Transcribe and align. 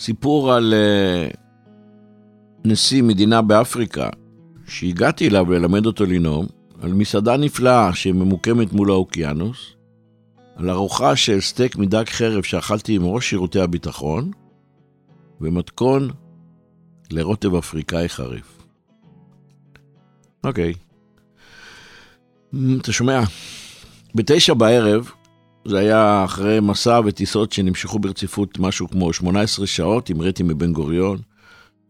סיפור 0.00 0.52
על 0.52 0.74
uh, 0.74 1.36
נשיא 2.64 3.02
מדינה 3.02 3.42
באפריקה, 3.42 4.08
שהגעתי 4.66 5.28
אליו 5.28 5.52
ללמד 5.52 5.86
אותו 5.86 6.04
לנאום, 6.04 6.46
על 6.82 6.92
מסעדה 6.92 7.36
נפלאה 7.36 7.94
שממוקמת 7.94 8.72
מול 8.72 8.90
האוקיינוס, 8.90 9.58
על 10.56 10.70
ארוחה 10.70 11.16
של 11.16 11.40
סטייק 11.40 11.76
מדג 11.76 12.04
חרב 12.08 12.42
שאכלתי 12.42 12.96
עם 12.96 13.04
ראש 13.04 13.30
שירותי 13.30 13.60
הביטחון, 13.60 14.30
ומתכון 15.40 16.10
לרוטב 17.10 17.54
אפריקאי 17.54 18.08
חריף. 18.08 18.62
אוקיי. 20.44 20.72
אתה 22.80 22.92
שומע? 22.92 23.20
בתשע 24.14 24.54
בערב, 24.54 25.10
זה 25.64 25.78
היה 25.78 26.24
אחרי 26.24 26.60
מסע 26.60 27.00
וטיסות 27.04 27.52
שנמשכו 27.52 27.98
ברציפות 27.98 28.58
משהו 28.58 28.88
כמו 28.88 29.12
18 29.12 29.66
שעות, 29.66 30.10
המראתי 30.10 30.42
מבן 30.42 30.72
גוריון, 30.72 31.18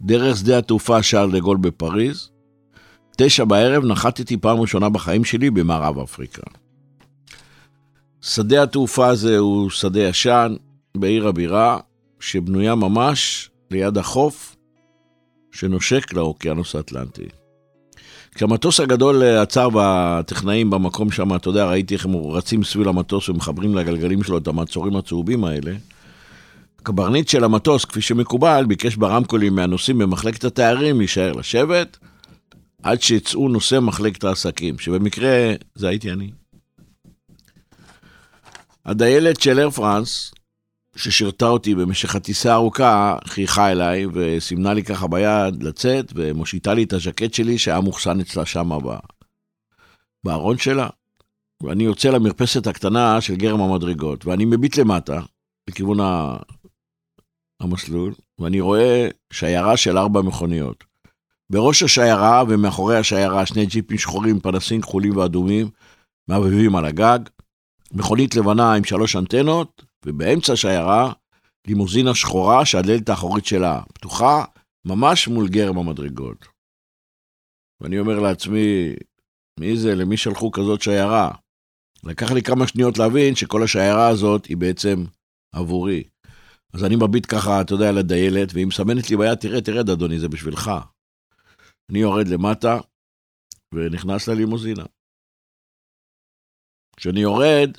דרך 0.01 0.37
שדה 0.37 0.59
התעופה 0.59 1.03
שער 1.03 1.27
דה 1.27 1.39
גול 1.39 1.57
בפריז. 1.57 2.31
תשע 3.17 3.45
בערב 3.45 3.85
נחתתי 3.85 4.37
פעם 4.37 4.61
ראשונה 4.61 4.89
בחיים 4.89 5.25
שלי 5.25 5.51
במערב 5.51 5.99
אפריקה. 5.99 6.43
שדה 8.21 8.63
התעופה 8.63 9.09
הזה 9.09 9.39
הוא 9.39 9.71
שדה 9.71 10.01
ישן 10.01 10.55
בעיר 10.97 11.29
הבירה, 11.29 11.79
שבנויה 12.21 12.75
ממש 12.75 13.51
ליד 13.71 13.99
החוף 13.99 14.57
שנושק 15.53 16.13
לאוקיינוס 16.13 16.75
האטלנטי. 16.75 17.29
כשהמטוס 18.41 18.81
הגדול 18.81 19.23
עצר 19.23 19.69
והטכנאים 19.75 20.71
במקום 20.71 21.11
שם, 21.11 21.37
אתה 21.37 21.49
יודע, 21.49 21.65
ראיתי 21.65 21.95
איך 21.95 22.05
הם 22.05 22.17
רצים 22.17 22.65
סביב 22.65 22.89
המטוס 22.89 23.29
ומחברים 23.29 23.75
לגלגלים 23.75 24.23
שלו 24.23 24.39
את 24.39 24.47
המעצורים 24.47 24.97
הצהובים 24.97 25.45
האלה. 25.45 25.73
הקברניט 26.79 27.29
של 27.29 27.45
המטוס, 27.45 27.85
כפי 27.85 28.01
שמקובל, 28.01 28.65
ביקש 28.69 28.97
ברמקולים 28.97 29.55
מהנוסעים 29.55 29.99
במחלקת 29.99 30.45
התיירים 30.45 30.99
להישאר 30.99 31.33
לשבת, 31.33 31.99
עד 32.83 33.03
שיצאו 33.03 33.49
נושאי 33.49 33.79
מחלקת 33.79 34.25
העסקים, 34.25 34.79
שבמקרה 34.79 35.53
זה 35.75 35.89
הייתי 35.89 36.13
אני. 36.13 36.31
הדיילת 38.87 39.41
של 39.41 39.59
אייר 39.59 39.71
פרנס, 39.71 40.33
ששירתה 40.97 41.49
אותי 41.49 41.75
במשך 41.75 42.15
הטיסה 42.15 42.53
הארוכה, 42.53 43.17
חייכה 43.25 43.71
אליי 43.71 44.07
וסימנה 44.13 44.75
לי 44.75 44.85
ככה 44.85 45.07
ביד 45.07 45.63
לצאת, 45.63 46.13
ומושיטה 46.15 46.75
לי 46.75 46.83
את 46.83 46.93
הז'קט 46.93 47.35
שלי 47.35 47.59
שהיה 47.59 47.81
מוחסן 47.81 48.21
אצלה 48.21 48.47
שם 48.47 48.71
בארון 50.25 50.59
שלה. 50.59 50.89
ואני 51.63 51.85
יוצא 51.85 52.09
למרפסת 52.09 52.67
הקטנה 52.67 53.21
של 53.21 53.37
גרם 53.37 53.61
המדרגות, 53.61 54.27
ואני 54.27 54.45
מביט 54.45 54.79
למטה, 54.79 55.21
לכיוון 55.69 55.99
המסלול, 57.61 58.15
ואני 58.39 58.61
רואה 58.61 59.09
שיירה 59.33 59.77
של 59.77 59.99
ארבע 59.99 60.23
מכוניות. 60.23 60.85
בראש 61.51 61.83
השיירה 61.83 62.43
ומאחורי 62.49 62.97
השיירה 62.97 63.47
שני 63.47 63.67
ג'יפים 63.67 63.99
שחורים, 63.99 64.41
פנסים 64.41 64.81
כחולים 64.81 65.17
ואדומים, 65.17 65.69
מעבבים 66.29 66.77
על 66.77 66.85
הגג, 66.85 67.19
מכונית 67.93 68.35
לבנה 68.35 68.75
עם 68.75 68.85
שלוש 68.85 69.17
אנטנות, 69.17 69.85
ובאמצע 70.07 70.53
השיירה 70.53 71.13
לימוזינה 71.67 72.15
שחורה 72.15 72.67
שהדלת 72.67 73.09
האחורית 73.09 73.45
שלה 73.47 73.83
פתוחה, 73.95 74.45
ממש 74.85 75.29
מול 75.29 75.49
גרם 75.49 75.79
המדרגות. 75.79 76.47
ואני 77.81 77.99
אומר 77.99 78.19
לעצמי, 78.21 78.95
מי 79.61 79.77
זה, 79.77 79.95
למי 79.95 80.17
שלחו 80.17 80.51
כזאת 80.51 80.83
שיירה? 80.83 81.31
לקח 82.05 82.31
לי 82.31 82.43
כמה 82.43 82.69
שניות 82.69 82.99
להבין 82.99 83.35
שכל 83.35 83.63
השיירה 83.63 84.09
הזאת 84.09 84.45
היא 84.47 84.57
בעצם 84.57 85.05
עבורי. 85.55 86.05
אז 86.75 86.85
אני 86.85 86.97
מביט 86.97 87.27
ככה, 87.35 87.61
אתה 87.61 87.75
יודע, 87.75 87.93
לדיילת, 87.93 88.49
והיא 88.53 88.67
מסמנת 88.67 89.11
לי 89.11 89.17
ביד, 89.17 89.35
תראה, 89.35 89.61
תרד, 89.61 89.91
אדוני, 89.91 90.19
זה 90.19 90.29
בשבילך. 90.29 90.71
אני 91.91 91.99
יורד 91.99 92.29
למטה 92.29 92.79
ונכנס 93.75 94.29
ללימוזינה. 94.29 94.85
כשאני 96.97 97.21
יורד, 97.21 97.71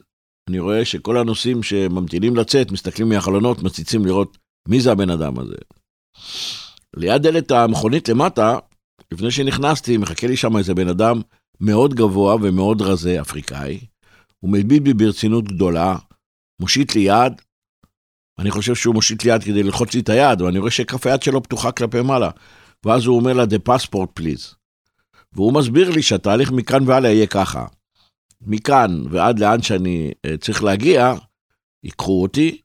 אני 0.51 0.59
רואה 0.59 0.85
שכל 0.85 1.17
הנוסעים 1.17 1.63
שממתינים 1.63 2.35
לצאת, 2.35 2.71
מסתכלים 2.71 3.09
מהחלונות, 3.09 3.63
מציצים 3.63 4.05
לראות 4.05 4.37
מי 4.67 4.81
זה 4.81 4.91
הבן 4.91 5.09
אדם 5.09 5.39
הזה. 5.39 5.55
ליד 6.95 7.21
דלת 7.21 7.51
המכונית 7.51 8.09
למטה, 8.09 8.57
לפני 9.11 9.31
שנכנסתי, 9.31 9.97
מחכה 9.97 10.27
לי 10.27 10.37
שם 10.37 10.57
איזה 10.57 10.73
בן 10.73 10.87
אדם 10.87 11.21
מאוד 11.59 11.93
גבוה 11.93 12.35
ומאוד 12.35 12.81
רזה, 12.81 13.21
אפריקאי. 13.21 13.79
הוא 14.39 14.51
מביט 14.51 14.83
בי 14.83 14.93
ברצינות 14.93 15.47
גדולה, 15.47 15.95
מושיט 16.61 16.95
לי 16.95 17.01
יד, 17.01 17.33
אני 18.39 18.51
חושב 18.51 18.75
שהוא 18.75 18.95
מושיט 18.95 19.23
לי 19.23 19.31
יד 19.31 19.43
כדי 19.43 19.63
ללחוץ 19.63 19.93
לי 19.93 19.99
את 19.99 20.09
היד, 20.09 20.41
ואני 20.41 20.59
רואה 20.59 20.71
שכף 20.71 21.07
היד 21.07 21.23
שלו 21.23 21.43
פתוחה 21.43 21.71
כלפי 21.71 22.01
מעלה. 22.01 22.29
ואז 22.85 23.05
הוא 23.05 23.15
אומר 23.15 23.33
לה, 23.33 23.43
the 23.43 23.69
passport 23.69 24.19
please. 24.19 24.55
והוא 25.33 25.53
מסביר 25.53 25.89
לי 25.89 26.01
שהתהליך 26.01 26.51
מכאן 26.51 26.87
והלאה 26.87 27.11
יהיה 27.11 27.27
ככה. 27.27 27.65
מכאן 28.41 29.03
ועד 29.09 29.39
לאן 29.39 29.61
שאני 29.61 30.11
uh, 30.27 30.37
צריך 30.37 30.63
להגיע, 30.63 31.13
ייקחו 31.83 32.21
אותי, 32.21 32.61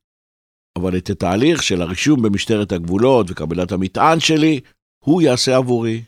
אבל 0.79 0.97
את 0.97 1.11
התהליך 1.11 1.63
של 1.63 1.83
הרישום 1.83 2.23
במשטרת 2.23 2.73
הגבולות 2.73 3.31
וקבלת 3.31 3.73
המטען 3.73 4.21
שלי, 4.21 4.61
הוא 5.05 5.23
יעשה 5.23 5.57
עבורי. 5.57 6.03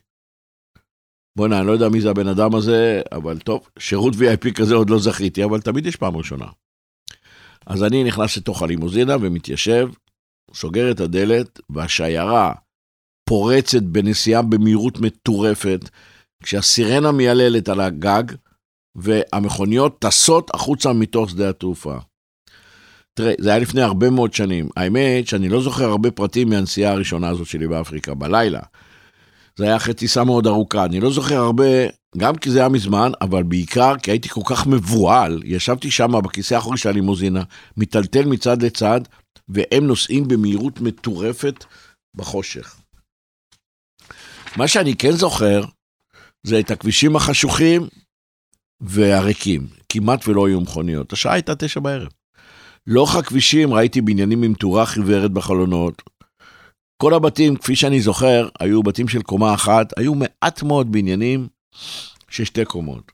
בוא'נה, 1.37 1.59
אני 1.59 1.67
לא 1.67 1.73
יודע 1.73 1.89
מי 1.89 2.01
זה 2.01 2.11
הבן 2.11 2.29
אדם 2.29 2.55
הזה, 2.55 3.03
אבל 3.13 3.39
טוב, 3.39 3.69
שירות 3.79 4.15
VIP 4.15 4.53
כזה 4.55 4.75
עוד 4.75 4.91
לא 4.91 4.99
זכיתי, 4.99 5.45
אבל 5.45 5.61
תמיד 5.61 5.87
יש 5.87 5.97
פעם 5.97 6.17
ראשונה. 6.17 6.47
אז 7.67 7.85
אני 7.85 8.05
נכנס 8.05 8.37
לתוך 8.37 8.63
הלימוזינה 8.63 9.17
ומתיישב, 9.21 9.89
סוגר 10.55 10.91
את 10.91 11.01
הדלת, 11.01 11.61
והשיירה 11.71 12.53
פורצת 13.29 13.83
בנסיעה 13.83 14.43
במהירות 14.43 15.01
מטורפת, 15.01 15.81
כשהסירנה 16.43 17.13
מייללת 17.13 17.69
על 17.69 17.81
הגג, 17.81 18.23
והמכוניות 18.97 19.99
טסות 19.99 20.51
החוצה 20.55 20.93
מתוך 20.93 21.31
שדה 21.31 21.49
התעופה. 21.49 21.97
תראה, 23.15 23.35
זה 23.41 23.51
היה 23.51 23.59
לפני 23.59 23.83
הרבה 23.83 24.11
מאוד 24.11 24.35
שנים. 24.35 24.69
האמת 24.77 25.29
שאני 25.29 25.49
לא 25.49 25.63
זוכר 25.63 25.85
הרבה 25.85 26.11
פרטים 26.11 26.49
מהנסיעה 26.49 26.93
הראשונה 26.93 27.29
הזאת 27.29 27.47
שלי 27.47 27.69
באפריקה, 27.69 28.15
בלילה. 28.15 28.61
זה 29.57 29.65
היה 29.65 29.77
אחרי 29.77 29.95
טיסה 29.95 30.25
מאוד 30.25 30.47
ארוכה. 30.47 30.85
אני 30.85 31.01
לא 31.01 31.13
זוכר 31.13 31.37
הרבה, 31.37 31.65
גם 32.17 32.37
כי 32.37 32.51
זה 32.51 32.59
היה 32.59 32.69
מזמן, 32.69 33.13
אבל 33.21 33.43
בעיקר 33.43 33.99
כי 34.03 34.11
הייתי 34.11 34.29
כל 34.29 34.41
כך 34.45 34.67
מבוהל. 34.67 35.43
ישבתי 35.45 35.91
שם 35.91 36.13
בכיסא 36.25 36.55
האחורי 36.55 36.79
של 36.79 36.89
הלימוזינה, 36.89 37.43
מיטלטל 37.77 38.25
מצד 38.25 38.63
לצד, 38.63 39.01
והם 39.49 39.87
נוסעים 39.87 40.29
במהירות 40.29 40.81
מטורפת 40.81 41.65
בחושך. 42.17 42.77
מה 44.57 44.69
שאני 44.69 44.97
כן 44.97 45.13
זוכר, 45.13 45.65
זה 46.47 46.61
את 46.61 46.71
הכבישים 46.71 47.17
החשוכים 47.17 47.89
והריקים. 48.81 49.67
כמעט 49.89 50.29
ולא 50.29 50.47
היו 50.47 50.61
מכוניות. 50.61 51.13
השעה 51.13 51.33
הייתה 51.33 51.55
תשע 51.55 51.81
בערב. 51.81 52.09
לאורך 52.87 53.17
הכבישים 53.17 53.75
ראיתי 53.75 54.01
בניינים 54.01 54.43
עם 54.43 54.55
תאורה 54.55 54.87
חיוורת 54.87 55.31
בחלונות. 55.31 56.03
כל 57.03 57.15
הבתים, 57.15 57.57
כפי 57.57 57.77
שאני 57.77 58.01
זוכר, 58.01 58.49
היו 58.61 58.83
בתים 58.83 59.09
של 59.09 59.23
קומה 59.23 59.55
אחת, 59.55 59.99
היו 59.99 60.15
מעט 60.15 60.63
מאוד 60.63 60.93
בניינים 60.93 61.49
של 62.31 62.45
שתי 62.45 62.65
קומות. 62.65 63.13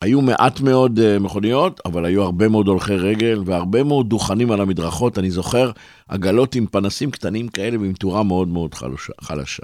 היו 0.00 0.20
מעט 0.20 0.60
מאוד 0.60 0.98
uh, 0.98 1.22
מכוניות, 1.22 1.80
אבל 1.84 2.04
היו 2.04 2.22
הרבה 2.22 2.48
מאוד 2.48 2.68
הולכי 2.68 2.96
רגל 2.96 3.42
והרבה 3.46 3.82
מאוד 3.82 4.08
דוכנים 4.08 4.50
על 4.50 4.60
המדרכות. 4.60 5.18
אני 5.18 5.30
זוכר 5.30 5.70
עגלות 6.08 6.54
עם 6.54 6.66
פנסים 6.66 7.10
קטנים 7.10 7.48
כאלה 7.48 7.80
ועם 7.80 7.92
תאורה 7.92 8.22
מאוד 8.22 8.48
מאוד 8.48 8.74
חלושה, 8.74 9.12
חלשה. 9.20 9.62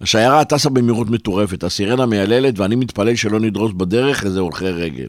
השיירה 0.00 0.44
טסה 0.44 0.70
במהירות 0.70 1.08
מטורפת, 1.10 1.64
הסירנה 1.64 2.06
מייללת 2.06 2.58
ואני 2.58 2.76
מתפלל 2.76 3.16
שלא 3.16 3.40
נדרוס 3.40 3.72
בדרך 3.72 4.24
איזה 4.24 4.40
הולכי 4.40 4.68
רגל. 4.68 5.08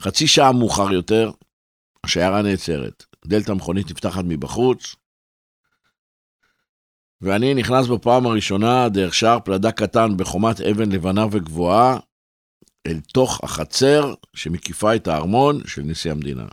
חצי 0.00 0.26
שעה 0.26 0.52
מאוחר 0.52 0.92
יותר, 0.92 1.30
השיירה 2.04 2.42
נעצרת. 2.42 3.04
דלת 3.26 3.48
המכונית 3.48 3.90
נפתחת 3.90 4.24
מבחוץ, 4.28 4.96
ואני 7.20 7.54
נכנס 7.54 7.86
בפעם 7.86 8.26
הראשונה 8.26 8.88
דרך 8.88 9.14
שער 9.14 9.40
פלדה 9.40 9.72
קטן 9.72 10.16
בחומת 10.16 10.60
אבן 10.60 10.92
לבנה 10.92 11.26
וגבוהה, 11.30 11.98
אל 12.86 13.00
תוך 13.12 13.40
החצר 13.42 14.14
שמקיפה 14.34 14.96
את 14.96 15.08
הארמון 15.08 15.60
של 15.66 15.82
נשיא 15.82 16.10
המדינה. 16.10 16.46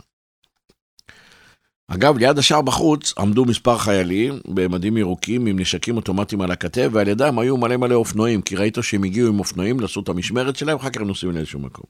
אגב, 1.88 2.18
ליד 2.18 2.38
השער 2.38 2.62
בחוץ 2.62 3.14
עמדו 3.18 3.44
מספר 3.44 3.78
חיילים 3.78 4.38
במדים 4.48 4.96
ירוקים 4.96 5.46
עם 5.46 5.58
נשקים 5.58 5.96
אוטומטיים 5.96 6.40
על 6.40 6.50
הכתף, 6.50 6.88
ועל 6.92 7.08
ידם 7.08 7.38
היו 7.38 7.56
מלא 7.56 7.76
מלא 7.76 7.94
אופנועים, 7.94 8.42
כי 8.42 8.56
ראית 8.56 8.78
שהם 8.82 9.04
הגיעו 9.04 9.28
עם 9.28 9.38
אופנועים 9.38 9.80
לעשות 9.80 10.04
את 10.04 10.08
המשמרת 10.08 10.56
שלהם, 10.56 10.76
אחר 10.76 10.90
כך 10.90 11.00
נוסעים 11.00 11.32
לאיזשהו 11.32 11.60
מקום. 11.60 11.84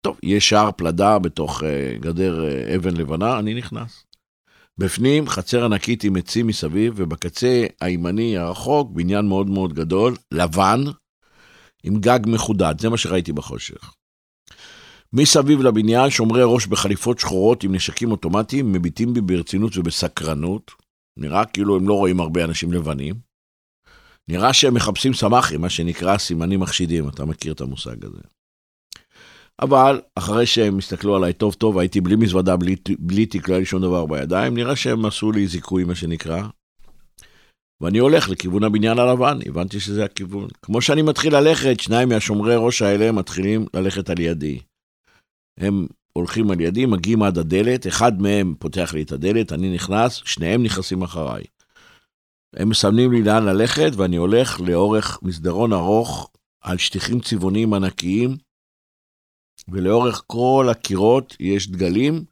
טוב, 0.00 0.18
יש 0.22 0.48
שער 0.48 0.70
פלדה 0.72 1.18
בתוך 1.18 1.62
uh, 1.62 1.64
גדר 2.00 2.44
uh, 2.44 2.76
אבן 2.76 2.96
לבנה, 2.96 3.38
אני 3.38 3.54
נכנס. 3.54 4.04
בפנים 4.78 5.28
חצר 5.28 5.64
ענקית 5.64 6.04
עם 6.04 6.16
עצים 6.16 6.46
מסביב, 6.46 6.94
ובקצה 6.96 7.66
הימני 7.80 8.38
הרחוק 8.38 8.90
בניין 8.90 9.28
מאוד 9.28 9.50
מאוד 9.50 9.72
גדול, 9.72 10.16
לבן, 10.32 10.84
עם 11.84 12.00
גג 12.00 12.20
מחודד, 12.26 12.74
זה 12.80 12.88
מה 12.88 12.96
שראיתי 12.96 13.32
בחושך. 13.32 13.94
מסביב 15.14 15.60
לבניין 15.60 16.10
שומרי 16.10 16.42
ראש 16.44 16.66
בחליפות 16.66 17.18
שחורות 17.18 17.64
עם 17.64 17.74
נשקים 17.74 18.10
אוטומטיים 18.10 18.72
מביטים 18.72 19.14
בי 19.14 19.20
ברצינות 19.20 19.76
ובסקרנות. 19.76 20.70
נראה 21.18 21.44
כאילו 21.44 21.76
הם 21.76 21.88
לא 21.88 21.94
רואים 21.94 22.20
הרבה 22.20 22.44
אנשים 22.44 22.72
לבנים. 22.72 23.14
נראה 24.28 24.52
שהם 24.52 24.74
מחפשים 24.74 25.14
סמ"כים, 25.14 25.60
מה 25.60 25.70
שנקרא 25.70 26.18
סימנים 26.18 26.60
מחשידים, 26.60 27.08
אתה 27.08 27.24
מכיר 27.24 27.52
את 27.52 27.60
המושג 27.60 28.04
הזה. 28.04 28.20
אבל 29.62 30.00
אחרי 30.14 30.46
שהם 30.46 30.78
הסתכלו 30.78 31.16
עליי 31.16 31.32
טוב 31.32 31.54
טוב, 31.54 31.78
הייתי 31.78 32.00
בלי 32.00 32.16
מזוודה, 32.16 32.56
בלי, 32.56 32.76
בלי 32.98 33.26
תיק, 33.26 33.48
לא 33.48 33.54
היה 33.54 33.60
לי 33.60 33.66
שום 33.66 33.82
דבר 33.82 34.06
בידיים, 34.06 34.54
נראה 34.54 34.76
שהם 34.76 35.04
עשו 35.04 35.32
לי 35.32 35.46
זיכוי, 35.46 35.84
מה 35.84 35.94
שנקרא. 35.94 36.42
ואני 37.82 37.98
הולך 37.98 38.28
לכיוון 38.28 38.64
הבניין 38.64 38.98
הלבן, 38.98 39.38
הבנתי 39.46 39.80
שזה 39.80 40.04
הכיוון. 40.04 40.48
כמו 40.62 40.80
שאני 40.80 41.02
מתחיל 41.02 41.36
ללכת, 41.36 41.80
שניים 41.80 42.08
מהשומרי 42.08 42.54
ראש 42.56 42.82
האלה 42.82 43.12
מתחילים 43.12 43.66
ללכת 43.74 44.10
על 44.10 44.20
ידי. 44.20 44.58
הם 45.58 45.86
הולכים 46.12 46.50
על 46.50 46.60
ידי, 46.60 46.86
מגיעים 46.86 47.22
עד 47.22 47.38
הדלת, 47.38 47.86
אחד 47.86 48.22
מהם 48.22 48.54
פותח 48.58 48.94
לי 48.94 49.02
את 49.02 49.12
הדלת, 49.12 49.52
אני 49.52 49.74
נכנס, 49.74 50.22
שניהם 50.24 50.62
נכנסים 50.62 51.02
אחריי. 51.02 51.44
הם 52.56 52.68
מסמנים 52.68 53.12
לי 53.12 53.22
לאן 53.22 53.44
ללכת, 53.44 53.90
ואני 53.96 54.16
הולך 54.16 54.60
לאורך 54.60 55.18
מסדרון 55.22 55.72
ארוך 55.72 56.30
על 56.60 56.78
שטיחים 56.78 57.20
צבעוניים 57.20 57.74
ענקיים, 57.74 58.36
ולאורך 59.68 60.22
כל 60.26 60.66
הקירות 60.70 61.36
יש 61.40 61.70
דגלים 61.70 62.24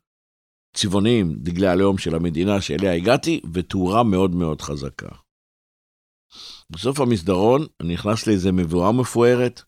צבעוניים, 0.77 1.35
דגלי 1.39 1.67
הלאום 1.67 1.99
של 1.99 2.15
המדינה 2.15 2.61
שאליה 2.61 2.95
הגעתי, 2.95 3.41
ותאורה 3.53 4.03
מאוד 4.03 4.35
מאוד 4.35 4.63
חזקה. 4.63 5.09
בסוף 6.71 7.01
המסדרון 7.01 7.67
אני 7.81 7.95
נכנס 7.95 8.27
לאיזה 8.27 8.53
מבואה 8.53 8.93
מפוארת, 8.93 9.63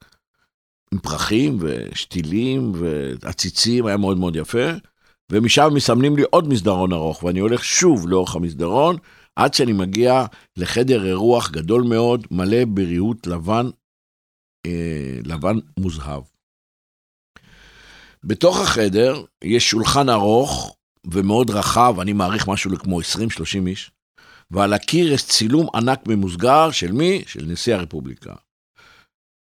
עם 0.93 0.99
פרחים 0.99 1.59
ושתילים 1.61 2.73
ועציצים, 2.75 3.87
היה 3.87 3.97
מאוד 3.97 4.19
מאוד 4.19 4.37
יפה, 4.37 4.69
ומשם 5.33 5.69
מסמנים 5.75 6.17
לי 6.17 6.23
עוד 6.31 6.49
מסדרון 6.49 6.93
ארוך, 6.93 7.23
ואני 7.23 7.41
הולך 7.41 7.65
שוב 7.65 8.09
לאורך 8.09 8.37
המסדרון, 8.37 8.97
עד 9.37 9.55
שאני 9.55 9.73
מגיע 9.73 10.25
לחדר 10.57 11.07
אירוח 11.07 11.51
גדול 11.51 11.83
מאוד, 11.83 12.27
מלא 12.31 12.65
בריהוט 12.65 13.27
לבן, 13.27 13.67
אה, 14.67 15.19
לבן 15.25 15.59
מוזהב. 15.79 16.23
בתוך 18.25 18.61
החדר 18.61 19.25
יש 19.45 19.71
שולחן 19.71 20.09
ארוך 20.09 20.77
ומאוד 21.05 21.51
רחב, 21.51 21.95
אני 22.01 22.13
מעריך 22.13 22.49
משהו 22.49 22.79
כמו 22.79 23.01
20-30 23.01 23.67
איש, 23.67 23.91
ועל 24.51 24.73
הקיר 24.73 25.13
יש 25.13 25.27
צילום 25.27 25.67
ענק 25.75 26.07
ממוסגר 26.07 26.71
של 26.71 26.93
מי? 26.93 27.23
של 27.27 27.45
נשיא 27.45 27.75
הרפובליקה. 27.75 28.35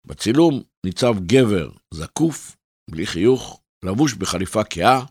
בצילום 0.06 0.62
ניצב 0.87 1.14
גבר 1.26 1.70
זקוף, 1.94 2.56
בלי 2.91 3.06
חיוך, 3.06 3.61
לבוש 3.85 4.14
בחליפה 4.14 4.64
כהה, 4.64 5.05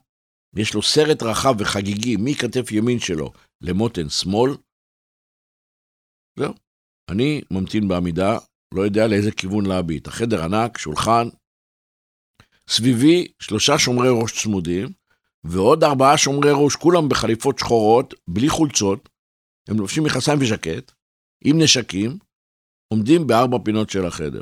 יש 0.56 0.74
לו 0.74 0.81
סרט 0.81 1.24
רחב 1.24 1.56
וחגיגי 1.59 2.15
מכתף 2.19 2.71
ימין 2.71 3.00
שלו 3.00 3.31
למותן 3.62 4.09
שמאל. 4.09 4.51
זהו. 6.39 6.53
אני 7.12 7.41
ממתין 7.51 7.88
בעמידה, 7.88 8.38
לא 8.74 8.81
יודע 8.81 9.07
לאיזה 9.07 9.31
כיוון 9.31 9.65
להביט. 9.65 10.07
החדר 10.07 10.44
ענק, 10.44 10.77
שולחן, 10.77 11.27
סביבי 12.69 13.27
שלושה 13.39 13.80
שומרי 13.80 14.09
ראש 14.21 14.44
צמודים, 14.44 14.88
ועוד 15.44 15.83
ארבעה 15.83 16.18
שומרי 16.18 16.50
ראש, 16.53 16.75
כולם 16.75 17.09
בחליפות 17.09 17.59
שחורות, 17.59 18.13
בלי 18.27 18.50
חולצות, 18.50 19.09
הם 19.69 19.77
לובשים 19.77 20.03
מכסיים 20.03 20.39
וז'קט, 20.42 20.92
עם 21.44 21.62
נשקים, 21.62 22.18
עומדים 22.94 23.27
בארבע 23.27 23.57
פינות 23.65 23.89
של 23.89 24.06
החדר. 24.06 24.42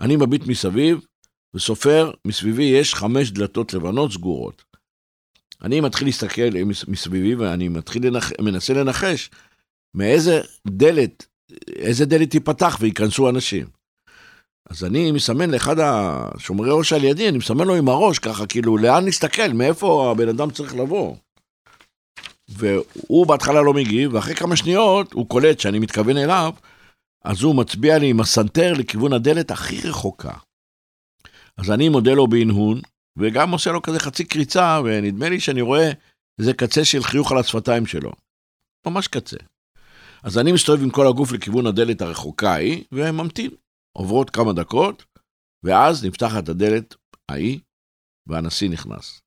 אני 0.00 0.16
מביט 0.16 0.46
מסביב, 0.46 1.06
וסופר, 1.54 2.10
מסביבי 2.26 2.64
יש 2.64 2.94
חמש 2.94 3.30
דלתות 3.30 3.74
לבנות 3.74 4.12
סגורות. 4.12 4.64
אני 5.62 5.80
מתחיל 5.80 6.08
להסתכל 6.08 6.50
מסביבי, 6.88 7.34
ואני 7.34 7.68
מתחיל 7.68 8.06
לנח... 8.06 8.32
מנסה 8.40 8.74
לנחש 8.74 9.30
מאיזה 9.96 10.40
דלת, 10.66 11.26
איזה 11.76 12.06
דלת 12.06 12.30
תיפתח 12.30 12.76
וייכנסו 12.80 13.28
אנשים. 13.28 13.66
אז 14.70 14.84
אני 14.84 15.12
מסמן 15.12 15.50
לאחד 15.50 15.76
השומרי 15.78 16.70
ראש 16.72 16.92
על 16.92 17.04
ידי, 17.04 17.28
אני 17.28 17.38
מסמן 17.38 17.66
לו 17.66 17.74
עם 17.74 17.88
הראש, 17.88 18.18
ככה, 18.18 18.46
כאילו, 18.46 18.76
לאן 18.76 19.04
נסתכל, 19.04 19.48
מאיפה 19.48 20.10
הבן 20.10 20.28
אדם 20.28 20.50
צריך 20.50 20.74
לבוא. 20.74 21.16
והוא 22.48 23.26
בהתחלה 23.26 23.62
לא 23.62 23.74
מגיב, 23.74 24.14
ואחרי 24.14 24.34
כמה 24.34 24.56
שניות 24.56 25.12
הוא 25.12 25.28
קולט 25.28 25.60
שאני 25.60 25.78
מתכוון 25.78 26.16
אליו, 26.16 26.52
אז 27.24 27.42
הוא 27.42 27.56
מצביע 27.56 27.98
לי 27.98 28.10
עם 28.10 28.20
הסנטר 28.20 28.72
לכיוון 28.72 29.12
הדלת 29.12 29.50
הכי 29.50 29.88
רחוקה. 29.88 30.32
אז 31.56 31.70
אני 31.70 31.88
מודה 31.88 32.12
לו 32.12 32.26
בהנהון, 32.26 32.80
וגם 33.18 33.50
עושה 33.50 33.72
לו 33.72 33.82
כזה 33.82 34.00
חצי 34.00 34.24
קריצה, 34.24 34.80
ונדמה 34.84 35.28
לי 35.28 35.40
שאני 35.40 35.60
רואה 35.60 35.90
איזה 36.38 36.52
קצה 36.52 36.84
של 36.84 37.02
חיוך 37.02 37.32
על 37.32 37.38
השפתיים 37.38 37.86
שלו. 37.86 38.12
ממש 38.86 39.08
קצה. 39.08 39.36
אז 40.22 40.38
אני 40.38 40.52
מסתובב 40.52 40.82
עם 40.82 40.90
כל 40.90 41.06
הגוף 41.06 41.32
לכיוון 41.32 41.66
הדלת 41.66 42.02
הרחוקה 42.02 42.50
ההיא, 42.52 42.84
וממתין. 42.92 43.50
עוברות 43.98 44.30
כמה 44.30 44.52
דקות, 44.52 45.04
ואז 45.64 46.04
נפתחת 46.04 46.48
הדלת 46.48 46.94
ההיא, 47.28 47.60
והנשיא 48.28 48.70
נכנס. 48.70 49.22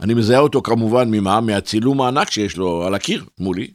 אני 0.00 0.14
מזהה 0.14 0.38
אותו 0.38 0.62
כמובן 0.62 1.10
ממה? 1.10 1.40
מהצילום 1.40 2.00
הענק 2.00 2.30
שיש 2.30 2.56
לו 2.56 2.86
על 2.86 2.94
הקיר 2.94 3.24
מולי. 3.38 3.74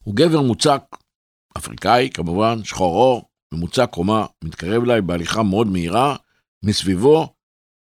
הוא 0.00 0.16
גבר 0.16 0.40
מוצק, 0.40 0.82
אפריקאי 1.58 2.10
כמובן, 2.14 2.64
שחור 2.64 2.96
עור, 2.96 3.28
ממוצע 3.54 3.86
קומה, 3.86 4.26
מתקרב 4.44 4.82
אליי 4.82 5.00
בהליכה 5.00 5.42
מאוד 5.42 5.66
מהירה, 5.66 6.16
מסביבו 6.64 7.34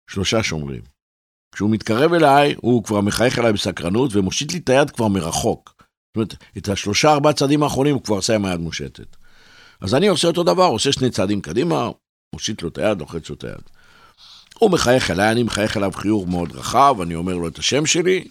שלושה 0.09 0.43
שומרים. 0.43 0.81
כשהוא 1.55 1.69
מתקרב 1.69 2.13
אליי, 2.13 2.55
הוא 2.57 2.83
כבר 2.83 3.01
מחייך 3.01 3.39
אליי 3.39 3.53
בסקרנות 3.53 4.15
ומושיט 4.15 4.53
לי 4.53 4.59
את 4.59 4.69
היד 4.69 4.91
כבר 4.91 5.07
מרחוק. 5.07 5.75
זאת 5.79 6.15
אומרת, 6.15 6.35
את 6.57 6.69
השלושה 6.69 7.11
ארבעה 7.11 7.33
צעדים 7.33 7.63
האחרונים 7.63 7.95
הוא 7.95 8.03
כבר 8.03 8.15
עושה 8.15 8.35
עם 8.35 8.45
היד 8.45 8.59
מושטת. 8.59 9.15
אז 9.81 9.95
אני 9.95 10.07
עושה 10.07 10.27
אותו 10.27 10.43
דבר, 10.43 10.65
עושה 10.65 10.91
שני 10.91 11.09
צעדים 11.09 11.41
קדימה, 11.41 11.89
מושיט 12.35 12.61
לו 12.61 12.69
את 12.69 12.77
היד, 12.77 12.99
לוחץ 12.99 13.29
לו 13.29 13.35
את 13.35 13.43
היד. 13.43 13.61
הוא 14.59 14.71
מחייך 14.71 15.11
אליי, 15.11 15.31
אני 15.31 15.43
מחייך 15.43 15.77
אליו 15.77 15.91
חיוך 15.95 16.27
מאוד 16.27 16.51
רחב, 16.51 16.95
אני 17.01 17.15
אומר 17.15 17.33
לו 17.33 17.47
את 17.47 17.59
השם 17.59 17.85
שלי, 17.85 18.27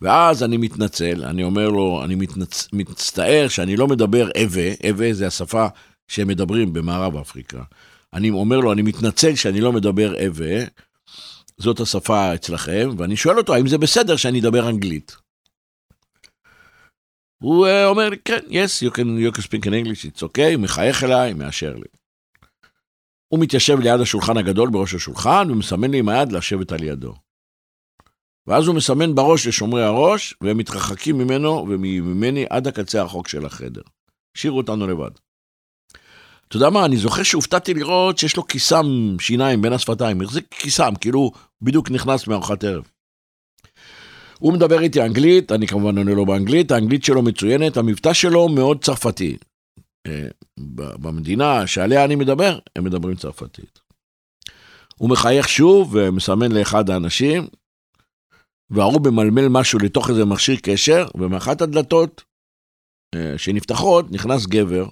ואז 0.00 0.42
אני 0.42 0.56
מתנצל, 0.56 1.24
אני 1.24 1.42
אומר 1.42 1.68
לו, 1.68 2.00
אני 2.04 2.14
מתנצ... 2.14 2.68
מצטער 2.72 3.48
שאני 3.48 3.76
לא 3.76 3.88
מדבר 3.88 4.28
אבה, 4.44 4.90
אבה 4.90 5.12
זה 5.12 5.26
השפה 5.26 5.66
שהם 6.08 6.28
מדברים 6.28 6.72
במערב 6.72 7.16
אפריקה. 7.16 7.62
אני 8.12 8.30
אומר 8.30 8.60
לו, 8.60 8.72
אני 8.72 8.82
מתנצל 8.82 9.34
שאני 9.34 9.60
לא 9.60 9.72
מדבר 9.72 10.26
אבה, 10.26 10.64
זאת 11.58 11.80
השפה 11.80 12.34
אצלכם, 12.34 12.90
ואני 12.98 13.16
שואל 13.16 13.38
אותו, 13.38 13.54
האם 13.54 13.66
זה 13.66 13.78
בסדר 13.78 14.16
שאני 14.16 14.40
אדבר 14.40 14.68
אנגלית? 14.68 15.16
הוא 17.42 17.66
uh, 17.66 17.70
אומר 17.84 18.08
לי, 18.08 18.16
כן, 18.24 18.38
yes, 18.48 18.86
you 18.86 18.90
can, 18.90 18.98
you 18.98 19.36
can 19.36 19.42
speak 19.42 19.66
in 19.66 19.72
English, 19.72 20.04
it's 20.04 20.22
okay, 20.22 20.56
מחייך 20.58 21.04
אליי, 21.04 21.34
מאשר 21.34 21.74
לי. 21.76 21.88
הוא 23.28 23.40
מתיישב 23.40 23.80
ליד 23.80 24.00
השולחן 24.00 24.36
הגדול 24.36 24.70
בראש 24.70 24.94
השולחן, 24.94 25.50
ומסמן 25.50 25.90
לי 25.90 25.98
עם 25.98 26.08
היד 26.08 26.32
לשבת 26.32 26.72
על 26.72 26.82
ידו. 26.82 27.14
ואז 28.50 28.66
הוא 28.66 28.76
מסמן 28.76 29.14
בראש 29.14 29.46
לשומרי 29.46 29.82
הראש, 29.82 30.34
והם 30.40 30.58
מתרחקים 30.58 31.18
ממנו 31.18 31.66
וממני 31.68 32.44
עד 32.50 32.66
הקצה 32.66 33.00
הרחוק 33.00 33.28
של 33.28 33.46
החדר. 33.46 33.80
השאירו 34.36 34.58
אותנו 34.58 34.86
לבד. 34.86 35.10
אתה 36.48 36.56
יודע 36.56 36.70
מה, 36.70 36.84
אני 36.84 36.96
זוכר 36.96 37.22
שהופתעתי 37.22 37.74
לראות 37.74 38.18
שיש 38.18 38.36
לו 38.36 38.46
כיסם 38.46 39.16
שיניים 39.20 39.62
בין 39.62 39.72
השפתיים, 39.72 40.20
החזיק 40.20 40.44
כיסם, 40.50 40.92
כאילו 41.00 41.30
בדיוק 41.62 41.90
נכנס 41.90 42.26
מארוחת 42.26 42.64
ערב. 42.64 42.84
הוא 44.38 44.52
מדבר 44.52 44.80
איתי 44.80 45.02
אנגלית, 45.02 45.52
אני 45.52 45.66
כמובן 45.66 45.98
עונה 45.98 46.14
לו 46.14 46.26
באנגלית, 46.26 46.70
האנגלית 46.70 47.04
שלו 47.04 47.22
מצוינת, 47.22 47.76
המבטא 47.76 48.12
שלו 48.12 48.48
מאוד 48.48 48.84
צרפתי. 48.84 49.36
אה, 50.06 50.28
במדינה 50.76 51.66
שעליה 51.66 52.04
אני 52.04 52.14
מדבר, 52.14 52.58
הם 52.76 52.84
מדברים 52.84 53.16
צרפתית. 53.16 53.78
הוא 54.96 55.10
מחייך 55.10 55.48
שוב 55.48 55.90
ומסמן 55.92 56.52
לאחד 56.52 56.90
האנשים, 56.90 57.46
וההוא 58.70 59.00
ממלמל 59.04 59.48
משהו 59.48 59.78
לתוך 59.78 60.10
איזה 60.10 60.24
מכשיר 60.24 60.56
קשר, 60.62 61.08
ומאחת 61.14 61.62
הדלתות 61.62 62.24
אה, 63.14 63.38
שנפתחות 63.38 64.10
נכנס 64.10 64.46
גבר, 64.46 64.86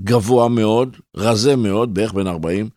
גבוה 0.00 0.48
מאוד, 0.48 0.96
רזה 1.16 1.56
מאוד, 1.56 1.94
בערך 1.94 2.12
בן 2.12 2.26
40, 2.26 2.68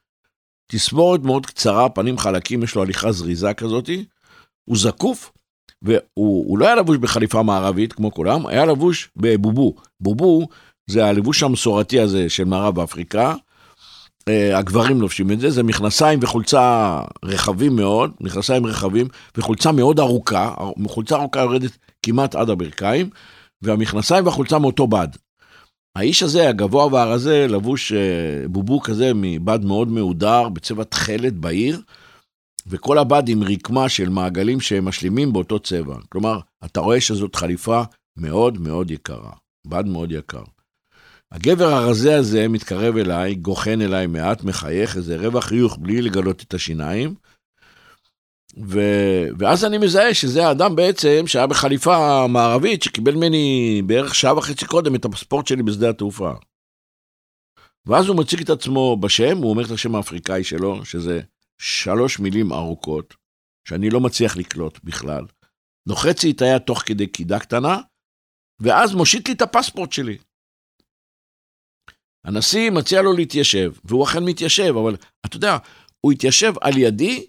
תספורת 0.71 1.21
מאוד 1.21 1.45
קצרה, 1.45 1.89
פנים 1.89 2.17
חלקים, 2.17 2.63
יש 2.63 2.75
לו 2.75 2.81
הליכה 2.81 3.11
זריזה 3.11 3.53
כזאתי, 3.53 4.05
הוא 4.65 4.77
זקוף, 4.77 5.31
והוא 5.81 6.57
לא 6.57 6.65
היה 6.65 6.75
לבוש 6.75 6.97
בחליפה 6.97 7.43
מערבית 7.43 7.93
כמו 7.93 8.11
כולם, 8.11 8.47
היה 8.47 8.65
לבוש 8.65 9.09
בבובו. 9.15 9.75
בובו 9.99 10.47
זה 10.89 11.05
הלבוש 11.05 11.43
המסורתי 11.43 11.99
הזה 11.99 12.29
של 12.29 12.43
מערב 12.43 12.79
אפריקה, 12.79 13.35
הגברים 14.53 15.01
לובשים 15.01 15.31
את 15.31 15.39
זה, 15.39 15.49
זה 15.49 15.63
מכנסיים 15.63 16.19
וחולצה 16.21 16.99
רחבים 17.25 17.75
מאוד, 17.75 18.11
מכנסיים 18.21 18.65
רחבים, 18.65 19.07
וחולצה 19.37 19.71
מאוד 19.71 19.99
ארוכה, 19.99 20.53
חולצה 20.87 21.15
ארוכה 21.15 21.39
יורדת 21.39 21.77
כמעט 22.03 22.35
עד 22.35 22.49
הברכיים, 22.49 23.09
והמכנסיים 23.61 24.25
והחולצה 24.25 24.59
מאותו 24.59 24.87
בד. 24.87 25.07
האיש 25.97 26.23
הזה, 26.23 26.49
הגבוה 26.49 26.85
והרזה, 26.85 27.47
לבוש 27.49 27.91
אה, 27.91 28.47
בובו 28.47 28.81
כזה 28.81 29.11
מבד 29.15 29.65
מאוד 29.65 29.87
מהודר, 29.87 30.49
בצבע 30.49 30.83
תכלת 30.83 31.33
בהיר, 31.33 31.81
וכל 32.67 32.97
הבד 32.97 33.23
עם 33.27 33.43
רקמה 33.43 33.89
של 33.89 34.09
מעגלים 34.09 34.59
שהם 34.59 34.85
משלימים 34.85 35.33
באותו 35.33 35.59
צבע. 35.59 35.95
כלומר, 36.09 36.39
אתה 36.65 36.79
רואה 36.79 37.01
שזאת 37.01 37.35
חליפה 37.35 37.81
מאוד 38.17 38.61
מאוד 38.61 38.91
יקרה, 38.91 39.31
בד 39.67 39.85
מאוד 39.85 40.11
יקר. 40.11 40.43
הגבר 41.31 41.65
הרזה 41.65 42.17
הזה 42.17 42.47
מתקרב 42.47 42.97
אליי, 42.97 43.35
גוחן 43.35 43.81
אליי 43.81 44.07
מעט, 44.07 44.43
מחייך, 44.43 44.97
איזה 44.97 45.17
רבע 45.17 45.41
חיוך 45.41 45.77
בלי 45.81 46.01
לגלות 46.01 46.43
את 46.43 46.53
השיניים. 46.53 47.15
ו... 48.65 48.79
ואז 49.39 49.65
אני 49.65 49.77
מזהה 49.77 50.13
שזה 50.13 50.47
האדם 50.47 50.75
בעצם 50.75 51.23
שהיה 51.27 51.47
בחליפה 51.47 52.27
מערבית, 52.27 52.83
שקיבל 52.83 53.15
ממני 53.15 53.81
בערך 53.85 54.15
שעה 54.15 54.37
וחצי 54.37 54.65
קודם 54.65 54.95
את 54.95 55.05
הפספורט 55.05 55.47
שלי 55.47 55.63
בשדה 55.63 55.89
התעופה. 55.89 56.31
ואז 57.85 58.07
הוא 58.07 58.17
מציג 58.17 58.41
את 58.41 58.49
עצמו 58.49 58.97
בשם, 58.97 59.37
הוא 59.37 59.49
אומר 59.49 59.65
את 59.65 59.71
השם 59.71 59.95
האפריקאי 59.95 60.43
שלו, 60.43 60.85
שזה 60.85 61.21
שלוש 61.61 62.19
מילים 62.19 62.53
ארוכות, 62.53 63.15
שאני 63.67 63.89
לא 63.89 63.99
מצליח 63.99 64.37
לקלוט 64.37 64.79
בכלל. 64.83 65.25
לוחץ 65.87 66.23
לי 66.23 66.31
את 66.31 66.41
היד 66.41 66.61
תוך 66.61 66.83
כדי 66.85 67.07
קידה 67.07 67.39
קטנה, 67.39 67.77
ואז 68.59 68.93
מושיט 68.93 69.27
לי 69.27 69.33
את 69.33 69.41
הפספורט 69.41 69.91
שלי. 69.91 70.17
הנשיא 72.27 72.69
מציע 72.71 73.01
לו 73.01 73.13
להתיישב, 73.13 73.71
והוא 73.83 74.03
אכן 74.03 74.23
מתיישב, 74.25 74.73
אבל 74.83 74.95
אתה 75.25 75.37
יודע, 75.37 75.57
הוא 76.01 76.11
התיישב 76.11 76.53
על 76.61 76.77
ידי 76.77 77.27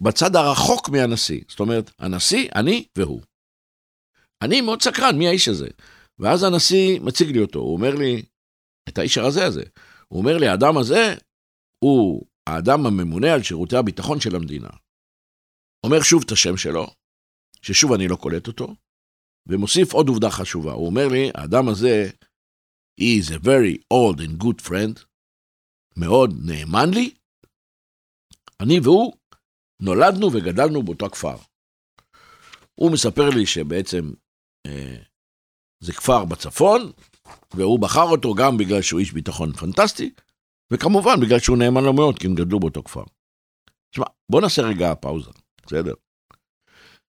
בצד 0.00 0.36
הרחוק 0.36 0.88
מהנשיא. 0.88 1.40
זאת 1.48 1.60
אומרת, 1.60 1.90
הנשיא, 1.98 2.48
אני 2.54 2.86
והוא. 2.98 3.22
אני 4.42 4.60
מאוד 4.60 4.82
סקרן, 4.82 5.18
מי 5.18 5.28
האיש 5.28 5.48
הזה? 5.48 5.68
ואז 6.18 6.42
הנשיא 6.42 7.00
מציג 7.00 7.28
לי 7.28 7.42
אותו, 7.42 7.58
הוא 7.58 7.72
אומר 7.72 7.94
לי, 7.94 8.22
את 8.88 8.98
האיש 8.98 9.18
הרזה 9.18 9.46
הזה. 9.46 9.62
הוא 10.08 10.20
אומר 10.20 10.38
לי, 10.38 10.48
האדם 10.48 10.78
הזה 10.78 11.14
הוא 11.84 12.26
האדם 12.46 12.86
הממונה 12.86 13.34
על 13.34 13.42
שירותי 13.42 13.76
הביטחון 13.76 14.20
של 14.20 14.36
המדינה. 14.36 14.68
אומר 15.86 16.02
שוב 16.02 16.22
את 16.26 16.32
השם 16.32 16.56
שלו, 16.56 16.86
ששוב 17.62 17.92
אני 17.92 18.08
לא 18.08 18.16
קולט 18.16 18.46
אותו, 18.46 18.74
ומוסיף 19.48 19.92
עוד 19.92 20.08
עובדה 20.08 20.30
חשובה. 20.30 20.72
הוא 20.72 20.86
אומר 20.86 21.08
לי, 21.08 21.30
האדם 21.34 21.68
הזה 21.68 22.10
he 22.98 23.18
is 23.18 23.30
a 23.30 23.38
very 23.38 23.76
old 23.90 24.20
and 24.20 24.44
good 24.44 24.60
friend, 24.68 25.04
מאוד 25.96 26.34
נאמן 26.44 26.90
לי. 26.94 27.14
אני 28.60 28.80
והוא 28.80 29.12
נולדנו 29.80 30.26
וגדלנו 30.32 30.82
באותו 30.82 31.10
כפר. 31.10 31.36
הוא 32.74 32.92
מספר 32.92 33.28
לי 33.36 33.46
שבעצם 33.46 34.10
אה, 34.66 34.96
זה 35.80 35.92
כפר 35.92 36.24
בצפון, 36.24 36.92
והוא 37.54 37.80
בחר 37.80 38.08
אותו 38.10 38.34
גם 38.34 38.56
בגלל 38.58 38.82
שהוא 38.82 39.00
איש 39.00 39.12
ביטחון 39.12 39.52
פנטסטי, 39.52 40.14
וכמובן 40.72 41.20
בגלל 41.22 41.38
שהוא 41.38 41.58
נאמן 41.58 41.84
לו 41.84 41.92
מאוד, 41.92 42.18
כי 42.18 42.26
הם 42.26 42.34
גדלו 42.34 42.60
באותו 42.60 42.82
כפר. 42.82 43.04
תשמע, 43.90 44.06
בוא 44.30 44.40
נעשה 44.40 44.62
רגע 44.62 44.94
פאוזה, 44.94 45.30
בסדר? 45.66 45.94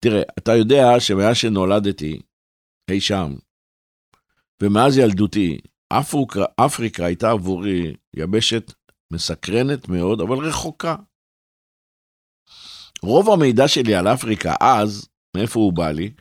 תראה, 0.05 0.21
אתה 0.37 0.51
יודע 0.55 0.99
שמאז 0.99 1.35
שנולדתי 1.35 2.21
אי 2.91 3.01
שם, 3.01 3.35
ומאז 4.63 4.97
ילדותי, 4.97 5.57
אפריקה, 5.89 6.45
אפריקה 6.55 7.05
הייתה 7.05 7.31
עבורי 7.31 7.93
יבשת 8.15 8.73
מסקרנת 9.11 9.89
מאוד, 9.89 10.21
אבל 10.21 10.37
רחוקה. 10.37 10.95
רוב 13.01 13.29
המידע 13.29 13.67
שלי 13.67 13.95
על 13.95 14.07
אפריקה 14.07 14.55
אז, 14.61 15.09
מאיפה 15.37 15.59
הוא 15.59 15.73
בא 15.73 15.91
לי? 15.91 16.11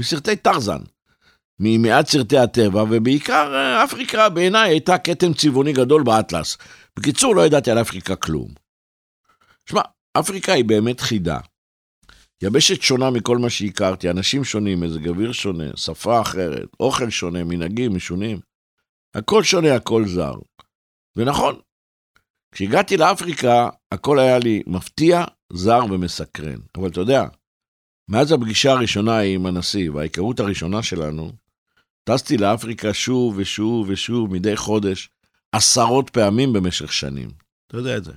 מסרטי 0.00 0.36
טרזן. 0.36 0.80
ממעט 1.60 2.06
סרטי 2.06 2.38
הטבע, 2.38 2.82
ובעיקר 2.82 3.54
אה, 3.54 3.84
אפריקה 3.84 4.28
בעיניי 4.28 4.70
הייתה 4.70 4.98
כתם 4.98 5.34
צבעוני 5.34 5.72
גדול 5.72 6.02
באטלס. 6.02 6.58
בקיצור, 6.98 7.36
לא 7.36 7.46
ידעתי 7.46 7.70
על 7.70 7.80
אפריקה 7.80 8.16
כלום. 8.16 8.48
שמע, 9.68 9.82
אפריקה 10.18 10.52
היא 10.52 10.64
באמת 10.64 11.00
חידה. 11.00 11.38
יבשת 12.42 12.82
שונה 12.82 13.10
מכל 13.10 13.38
מה 13.38 13.50
שהכרתי, 13.50 14.10
אנשים 14.10 14.44
שונים, 14.44 14.80
מזג 14.80 15.08
אוויר 15.08 15.32
שונה, 15.32 15.64
שפה 15.76 16.20
אחרת, 16.20 16.68
אוכל 16.80 17.10
שונה, 17.10 17.44
מנהגים 17.44 17.96
משונים. 17.96 18.38
הכל 19.14 19.42
שונה, 19.42 19.74
הכל 19.74 20.08
זר. 20.08 20.34
ונכון, 21.16 21.60
כשהגעתי 22.52 22.96
לאפריקה, 22.96 23.68
הכל 23.92 24.18
היה 24.18 24.38
לי 24.38 24.62
מפתיע, 24.66 25.24
זר 25.52 25.80
ומסקרן. 25.90 26.58
אבל 26.76 26.88
אתה 26.88 27.00
יודע, 27.00 27.24
מאז 28.08 28.32
הפגישה 28.32 28.72
הראשונה 28.72 29.18
עם 29.18 29.46
הנשיא 29.46 29.90
וההיכרות 29.90 30.40
הראשונה 30.40 30.82
שלנו, 30.82 31.32
טסתי 32.04 32.36
לאפריקה 32.36 32.94
שוב 32.94 33.34
ושוב 33.36 33.88
ושוב 33.88 34.32
מדי 34.32 34.56
חודש, 34.56 35.10
עשרות 35.52 36.10
פעמים 36.10 36.52
במשך 36.52 36.92
שנים. 36.92 37.30
אתה 37.66 37.76
יודע 37.76 37.96
את 37.96 38.04
זה. 38.04 38.12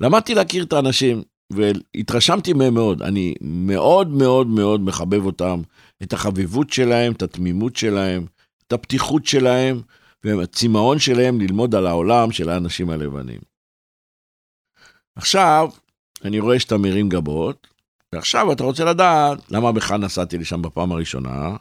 למדתי 0.00 0.34
להכיר 0.34 0.64
את 0.64 0.72
האנשים, 0.72 1.22
והתרשמתי 1.52 2.52
מהם 2.52 2.74
מאוד. 2.74 3.02
אני 3.02 3.34
מאוד 3.40 4.08
מאוד 4.08 4.46
מאוד 4.46 4.80
מחבב 4.80 5.26
אותם, 5.26 5.62
את 6.02 6.12
החביבות 6.12 6.70
שלהם, 6.70 7.12
את 7.12 7.22
התמימות 7.22 7.76
שלהם, 7.76 8.26
את 8.66 8.72
הפתיחות 8.72 9.26
שלהם, 9.26 9.80
והצמאון 10.24 10.98
שלהם 10.98 11.40
ללמוד 11.40 11.74
על 11.74 11.86
העולם 11.86 12.32
של 12.32 12.48
האנשים 12.48 12.90
הלבנים. 12.90 13.40
עכשיו, 15.16 15.68
אני 16.24 16.40
רואה 16.40 16.60
שאתה 16.60 16.78
מרים 16.78 17.08
גבות, 17.08 17.66
ועכשיו 18.14 18.52
אתה 18.52 18.64
רוצה 18.64 18.84
לדעת 18.84 19.50
למה 19.50 19.72
בכלל 19.72 20.00
נסעתי 20.00 20.38
לשם 20.38 20.62
בפעם 20.62 20.92
הראשונה, 20.92 21.56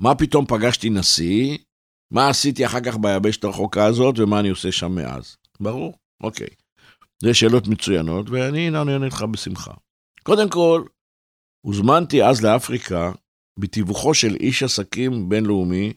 מה 0.00 0.14
פתאום 0.14 0.46
פגשתי 0.46 0.90
נשיא, 0.90 1.58
מה 2.12 2.28
עשיתי 2.28 2.66
אחר 2.66 2.80
כך 2.80 2.96
ביבשת 2.96 3.44
הרחוקה 3.44 3.84
הזאת, 3.84 4.18
ומה 4.18 4.40
אני 4.40 4.48
עושה 4.48 4.72
שם 4.72 4.94
מאז. 4.94 5.36
ברור? 5.60 5.98
אוקיי. 6.22 6.48
זה 7.22 7.34
שאלות 7.34 7.66
מצוינות, 7.68 8.30
ואני 8.30 8.70
אענה 8.76 8.98
לך 8.98 9.22
בשמחה. 9.22 9.74
קודם 10.22 10.50
כל, 10.50 10.84
הוזמנתי 11.66 12.24
אז 12.24 12.44
לאפריקה 12.44 13.12
בתיווכו 13.58 14.14
של 14.14 14.34
איש 14.40 14.62
עסקים 14.62 15.28
בינלאומי, 15.28 15.92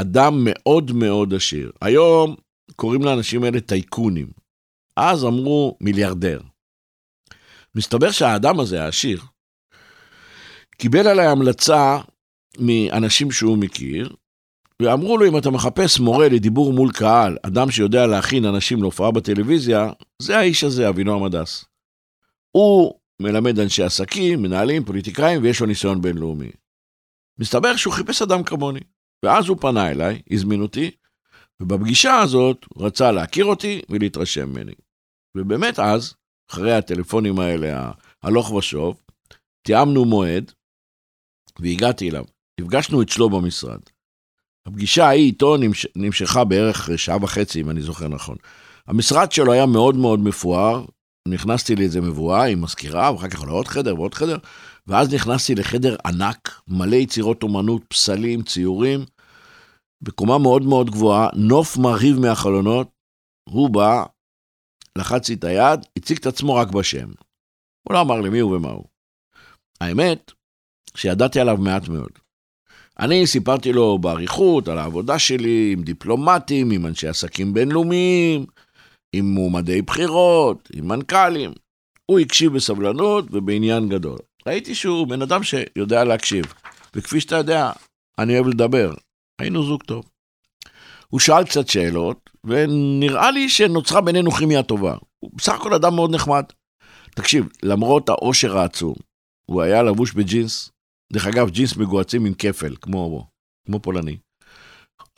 אדם 0.00 0.34
מאוד 0.44 0.92
מאוד 0.92 1.34
עשיר. 1.34 1.72
היום 1.80 2.36
קוראים 2.76 3.02
לאנשים 3.02 3.44
האלה 3.44 3.60
טייקונים. 3.60 4.30
אז 4.96 5.24
אמרו 5.24 5.76
מיליארדר. 5.80 6.40
מסתבר 7.74 8.10
שהאדם 8.10 8.60
הזה, 8.60 8.84
העשיר, 8.84 9.20
קיבל 10.76 11.06
עליי 11.06 11.26
המלצה 11.26 11.98
מאנשים 12.58 13.30
שהוא 13.30 13.58
מכיר, 13.58 14.14
ואמרו 14.80 15.18
לו, 15.18 15.28
אם 15.28 15.38
אתה 15.38 15.50
מחפש 15.50 16.00
מורה 16.00 16.28
לדיבור 16.28 16.72
מול 16.72 16.92
קהל, 16.92 17.36
אדם 17.42 17.70
שיודע 17.70 18.06
להכין 18.06 18.44
אנשים 18.44 18.82
להופעה 18.82 19.10
בטלוויזיה, 19.10 19.92
זה 20.22 20.38
האיש 20.38 20.64
הזה, 20.64 20.88
אבינועם 20.88 21.24
הדס. 21.24 21.64
הוא 22.50 22.94
מלמד 23.22 23.58
אנשי 23.58 23.82
עסקים, 23.82 24.42
מנהלים, 24.42 24.84
פוליטיקאים, 24.84 25.42
ויש 25.42 25.60
לו 25.60 25.66
ניסיון 25.66 26.02
בינלאומי. 26.02 26.50
מסתבר 27.38 27.76
שהוא 27.76 27.94
חיפש 27.94 28.22
אדם 28.22 28.42
כמוני. 28.42 28.80
ואז 29.24 29.48
הוא 29.48 29.56
פנה 29.60 29.90
אליי, 29.90 30.22
הזמין 30.30 30.60
אותי, 30.60 30.90
ובפגישה 31.62 32.18
הזאת 32.18 32.66
רצה 32.76 33.12
להכיר 33.12 33.44
אותי 33.44 33.82
ולהתרשם 33.88 34.48
ממני. 34.48 34.72
ובאמת 35.36 35.78
אז, 35.78 36.14
אחרי 36.50 36.72
הטלפונים 36.72 37.40
האלה, 37.40 37.92
הלוך 38.22 38.52
ושוב, 38.52 39.00
תיאמנו 39.62 40.04
מועד, 40.04 40.52
והגעתי 41.60 42.10
אליו. 42.10 42.24
נפגשנו 42.60 43.02
אצלו 43.02 43.30
במשרד. 43.30 43.80
הפגישה 44.66 45.06
ההיא 45.06 45.26
איתו 45.26 45.56
נמש... 45.56 45.86
נמשכה 45.96 46.44
בערך 46.44 46.90
שעה 46.96 47.16
וחצי, 47.22 47.60
אם 47.60 47.70
אני 47.70 47.82
זוכר 47.82 48.08
נכון. 48.08 48.36
המשרד 48.86 49.32
שלו 49.32 49.52
היה 49.52 49.66
מאוד 49.66 49.96
מאוד 49.96 50.20
מפואר, 50.20 50.84
נכנסתי 51.28 51.76
לאיזה 51.76 52.00
מבואה 52.00 52.44
עם 52.44 52.62
מזכירה, 52.62 53.12
ואחר 53.12 53.28
כך 53.28 53.42
לעוד 53.42 53.68
חדר 53.68 53.94
ועוד 53.94 54.14
חדר, 54.14 54.36
ואז 54.86 55.14
נכנסתי 55.14 55.54
לחדר 55.54 55.96
ענק, 56.06 56.60
מלא 56.68 56.96
יצירות 56.96 57.42
אומנות, 57.42 57.84
פסלים, 57.88 58.42
ציורים, 58.42 59.00
בקומה 60.02 60.38
מאוד 60.38 60.62
מאוד 60.62 60.90
גבוהה, 60.90 61.28
נוף 61.36 61.76
מרהיב 61.76 62.18
מהחלונות, 62.18 62.88
הוא 63.48 63.70
בא, 63.70 64.04
לחץ 64.98 65.28
לי 65.28 65.34
את 65.34 65.44
היד, 65.44 65.80
הציג 65.96 66.18
את 66.18 66.26
עצמו 66.26 66.54
רק 66.54 66.68
בשם. 66.68 67.08
הוא 67.88 67.94
לא 67.94 68.00
אמר 68.00 68.20
לי 68.20 68.28
מי 68.28 68.38
הוא 68.38 68.56
ומה 68.56 68.70
הוא. 68.70 68.84
האמת, 69.80 70.32
שידעתי 70.94 71.40
עליו 71.40 71.56
מעט 71.56 71.88
מאוד. 71.88 72.10
אני 73.00 73.26
סיפרתי 73.26 73.72
לו 73.72 73.98
באריכות 73.98 74.68
על 74.68 74.78
העבודה 74.78 75.18
שלי 75.18 75.70
עם 75.72 75.82
דיפלומטים, 75.82 76.70
עם 76.70 76.86
אנשי 76.86 77.08
עסקים 77.08 77.54
בינלאומיים, 77.54 78.46
עם 79.12 79.24
מועמדי 79.24 79.82
בחירות, 79.82 80.68
עם 80.74 80.88
מנכ"לים. 80.88 81.52
הוא 82.06 82.18
הקשיב 82.18 82.54
בסבלנות 82.54 83.24
ובעניין 83.30 83.88
גדול. 83.88 84.18
ראיתי 84.46 84.74
שהוא 84.74 85.06
בן 85.06 85.22
אדם 85.22 85.42
שיודע 85.42 86.04
להקשיב, 86.04 86.44
וכפי 86.94 87.20
שאתה 87.20 87.36
יודע, 87.36 87.72
אני 88.18 88.34
אוהב 88.34 88.46
לדבר. 88.46 88.94
היינו 89.40 89.64
זוג 89.64 89.82
טוב. 89.82 90.04
הוא 91.08 91.20
שאל 91.20 91.44
קצת 91.44 91.68
שאלות, 91.68 92.30
ונראה 92.44 93.30
לי 93.30 93.48
שנוצרה 93.48 94.00
בינינו 94.00 94.30
כימיה 94.30 94.62
טובה. 94.62 94.96
הוא 95.18 95.30
בסך 95.34 95.52
הכל 95.52 95.74
אדם 95.74 95.94
מאוד 95.94 96.14
נחמד. 96.14 96.44
תקשיב, 97.14 97.48
למרות 97.62 98.08
העושר 98.08 98.58
העצום, 98.58 98.94
הוא 99.46 99.62
היה 99.62 99.82
לבוש 99.82 100.12
בג'ינס, 100.12 100.70
דרך 101.12 101.26
אגב, 101.26 101.50
ג'ינס 101.50 101.76
מגועצים 101.76 102.26
עם 102.26 102.34
כפל, 102.38 102.74
כמו, 102.80 103.26
כמו 103.66 103.80
פולני. 103.80 104.16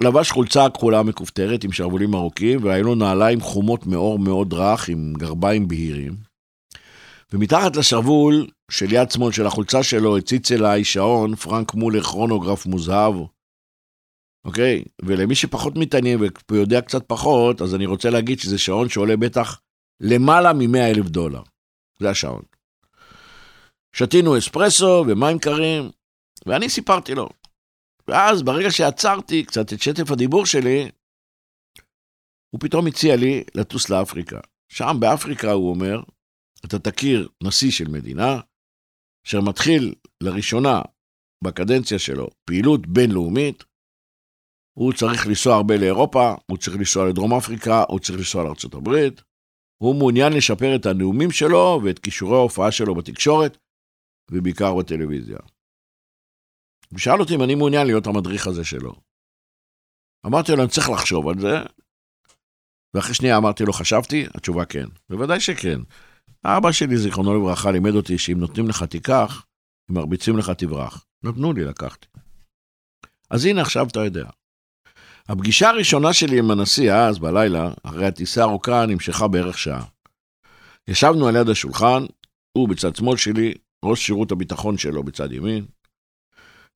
לבש 0.01 0.31
חולצה 0.31 0.71
כחולה 0.75 1.03
מכופתרת 1.03 1.65
עם 1.65 1.73
שרוולים 1.73 2.15
ארוכים, 2.15 2.65
והיו 2.65 2.85
לו 2.85 2.95
נעליים 2.95 3.41
חומות 3.41 3.87
מאור 3.87 4.19
מאוד 4.19 4.53
רך 4.53 4.89
עם 4.89 5.13
גרביים 5.19 5.69
בהירים. 5.69 6.17
ומתחת 7.33 7.77
לשרוול 7.77 8.47
של 8.71 8.93
יד 8.93 9.11
שמאל 9.11 9.33
של 9.33 9.47
החולצה 9.47 9.83
שלו 9.83 10.17
הציץ 10.19 10.53
אליי 10.53 10.85
שעון 10.85 11.35
פרנק 11.37 11.75
מולר 11.75 12.03
כרונוגרף 12.03 12.67
מוזהב. 12.67 13.15
אוקיי? 14.45 14.85
ולמי 15.03 15.35
שפחות 15.35 15.77
מתעניין 15.77 16.19
ויודע 16.51 16.81
קצת 16.81 17.03
פחות, 17.07 17.63
אז 17.63 17.75
אני 17.75 17.87
רוצה 17.87 18.11
להגיד 18.11 18.39
שזה 18.39 18.59
שעון 18.59 18.89
שעולה 18.89 19.17
בטח 19.17 19.61
למעלה 20.01 20.53
מ-100 20.53 20.79
אלף 20.79 21.07
דולר. 21.07 21.43
זה 22.01 22.11
השעון. 22.11 22.43
שתינו 23.97 24.39
אספרסו 24.39 25.05
ומים 25.09 25.39
קרים, 25.39 25.91
ואני 26.47 26.69
סיפרתי 26.69 27.15
לו. 27.15 27.29
ואז 28.09 28.43
ברגע 28.43 28.71
שעצרתי 28.71 29.45
קצת 29.45 29.73
את 29.73 29.83
שטף 29.83 30.11
הדיבור 30.11 30.47
שלי, 30.47 30.91
הוא 32.51 32.61
פתאום 32.61 32.87
הציע 32.87 33.17
לי 33.17 33.45
לטוס 33.55 33.91
לאפריקה. 33.91 34.41
שם 34.69 34.97
באפריקה, 35.01 35.53
הוא 35.53 35.71
אומר, 35.71 36.03
אתה 36.65 36.79
תכיר 36.79 37.29
נשיא 37.43 37.71
של 37.71 37.89
מדינה, 37.89 38.41
אשר 39.27 39.41
מתחיל 39.41 39.95
לראשונה 40.23 40.83
בקדנציה 41.45 41.99
שלו 41.99 42.29
פעילות 42.45 42.87
בינלאומית, 42.87 43.65
הוא 44.79 44.93
צריך 44.93 45.27
לנסוע 45.27 45.57
הרבה 45.57 45.77
לאירופה, 45.77 46.35
הוא 46.51 46.59
צריך 46.59 46.77
לנסוע 46.77 47.09
לדרום 47.09 47.35
אפריקה, 47.35 47.85
הוא 47.89 48.01
צריך 48.01 48.19
לנסוע 48.19 48.45
לארצות 48.45 48.75
הברית, 48.75 49.23
הוא 49.83 49.95
מעוניין 49.95 50.33
לשפר 50.33 50.77
את 50.77 50.87
הנאומים 50.87 51.31
שלו 51.31 51.81
ואת 51.85 51.99
כישורי 51.99 52.37
ההופעה 52.37 52.73
שלו 52.73 52.95
בתקשורת, 52.95 53.59
ובעיקר 54.33 54.75
בטלוויזיה. 54.75 55.39
הוא 56.91 56.99
שאל 56.99 57.21
אותי 57.21 57.35
אם 57.35 57.43
אני 57.43 57.55
מעוניין 57.55 57.87
להיות 57.87 58.07
המדריך 58.07 58.47
הזה 58.47 58.65
שלו. 58.65 58.95
אמרתי 60.27 60.53
לו, 60.53 60.63
אני 60.63 60.69
צריך 60.71 60.91
לחשוב 60.91 61.29
על 61.29 61.41
זה, 61.41 61.55
ואחרי 62.95 63.15
שנייה 63.15 63.37
אמרתי 63.37 63.65
לו, 63.65 63.73
חשבתי? 63.73 64.27
התשובה 64.35 64.65
כן. 64.65 64.87
בוודאי 65.11 65.41
שכן. 65.41 65.81
אבא 66.45 66.73
שלי, 66.73 66.97
זיכרונו 66.97 67.35
לברכה, 67.35 67.71
לימד 67.71 67.95
אותי 67.95 68.19
שאם 68.19 68.41
נותנים 68.41 68.69
לך 68.69 68.83
תיקח, 68.83 69.47
אם 69.91 69.95
מרביצים 69.95 70.39
לך 70.39 70.51
תברח. 70.51 71.05
נתנו 71.23 71.53
לי, 71.53 71.65
לקחתי. 71.65 72.07
אז 73.31 73.45
הנה, 73.45 73.61
עכשיו 73.61 73.87
אתה 73.87 74.01
יודע. 74.01 74.31
הפגישה 75.29 75.69
הראשונה 75.69 76.13
שלי 76.13 76.39
עם 76.39 76.51
הנשיא 76.51 76.93
אז, 76.93 77.19
בלילה, 77.19 77.71
אחרי 77.83 78.07
הטיסה 78.07 78.41
הארוכה, 78.41 78.87
נמשכה 78.87 79.29
בערך 79.29 79.59
שעה. 79.59 79.85
ישבנו 80.89 81.29
על 81.29 81.37
יד 81.37 81.49
השולחן, 81.49 82.03
הוא 82.53 82.69
בצד 82.69 82.97
שמאל 82.97 83.17
שלי, 83.17 83.55
ראש 83.85 84.07
שירות 84.07 84.33
הביטחון 84.33 84.79
שלו 84.79 85.03
בצד 85.03 85.33
ימין. 85.33 85.67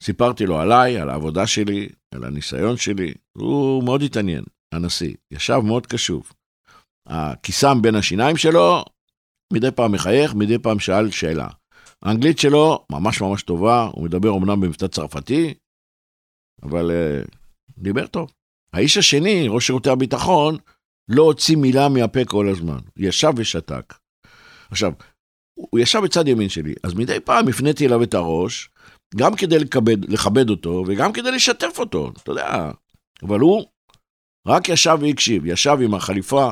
סיפרתי 0.02 0.46
לו 0.46 0.58
עליי, 0.58 0.98
על 0.98 1.10
העבודה 1.10 1.46
שלי, 1.46 1.88
על 2.14 2.24
הניסיון 2.24 2.76
שלי. 2.76 3.14
הוא 3.32 3.84
מאוד 3.84 4.02
התעניין, 4.02 4.44
הנשיא. 4.72 5.14
ישב 5.30 5.60
מאוד 5.64 5.86
קשוב. 5.86 6.32
הכיסם 7.06 7.82
בין 7.82 7.94
השיניים 7.94 8.36
שלו, 8.36 8.84
מדי 9.52 9.70
פעם 9.70 9.92
מחייך, 9.92 10.34
מדי 10.34 10.58
פעם 10.58 10.78
שאל 10.78 11.10
שאלה. 11.10 11.48
האנגלית 12.02 12.38
שלו 12.38 12.86
ממש 12.92 13.20
ממש 13.20 13.42
טובה, 13.42 13.88
הוא 13.92 14.04
מדבר 14.04 14.36
אמנם 14.36 14.60
במבטא 14.60 14.86
צרפתי, 14.86 15.54
אבל 16.62 16.90
uh, 16.90 17.28
דיבר 17.78 18.06
טוב. 18.06 18.32
האיש 18.72 18.96
השני, 18.96 19.48
ראש 19.48 19.66
שירותי 19.66 19.90
הביטחון, 19.90 20.56
לא 21.08 21.22
הוציא 21.22 21.56
מילה 21.56 21.88
מהפה 21.88 22.24
כל 22.24 22.48
הזמן. 22.48 22.78
ישב 22.96 23.32
ושתק. 23.36 23.94
עכשיו, 24.70 24.92
הוא 25.56 25.80
ישב 25.80 26.00
בצד 26.04 26.28
ימין 26.28 26.48
שלי, 26.48 26.74
אז 26.82 26.94
מדי 26.94 27.20
פעם 27.20 27.48
הפניתי 27.48 27.86
אליו 27.86 28.02
את 28.02 28.14
הראש, 28.14 28.70
גם 29.16 29.36
כדי 29.36 29.58
לכבד, 29.58 30.10
לכבד 30.10 30.50
אותו 30.50 30.84
וגם 30.86 31.12
כדי 31.12 31.30
לשתף 31.30 31.78
אותו, 31.78 32.12
אתה 32.22 32.30
יודע. 32.30 32.70
אבל 33.22 33.40
הוא 33.40 33.64
רק 34.46 34.68
ישב 34.68 34.98
והקשיב, 35.00 35.46
ישב 35.46 35.76
עם 35.82 35.94
החליפה 35.94 36.50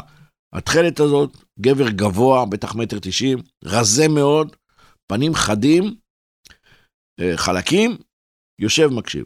התכלת 0.53 1.01
הזאת, 1.01 1.37
גבר 1.61 1.89
גבוה, 1.89 2.47
בטח 2.47 2.75
מטר 2.75 2.99
תשעים, 2.99 3.39
רזה 3.65 4.09
מאוד, 4.09 4.57
פנים 5.07 5.35
חדים, 5.35 5.95
אה, 7.21 7.37
חלקים, 7.37 7.97
יושב 8.59 8.87
מקשיב. 8.87 9.25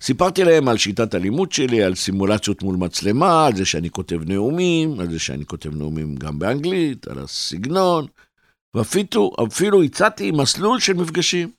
סיפרתי 0.00 0.44
להם 0.44 0.68
על 0.68 0.78
שיטת 0.78 1.14
הלימוד 1.14 1.52
שלי, 1.52 1.82
על 1.82 1.94
סימולציות 1.94 2.62
מול 2.62 2.76
מצלמה, 2.76 3.46
על 3.46 3.56
זה 3.56 3.64
שאני 3.64 3.90
כותב 3.90 4.20
נאומים, 4.26 5.00
על 5.00 5.10
זה 5.10 5.18
שאני 5.18 5.46
כותב 5.46 5.74
נאומים 5.74 6.16
גם 6.16 6.38
באנגלית, 6.38 7.08
על 7.08 7.18
הסגנון, 7.18 8.06
ואפילו 8.76 9.82
הצעתי 9.84 10.30
מסלול 10.30 10.80
של 10.80 10.92
מפגשים. 10.92 11.52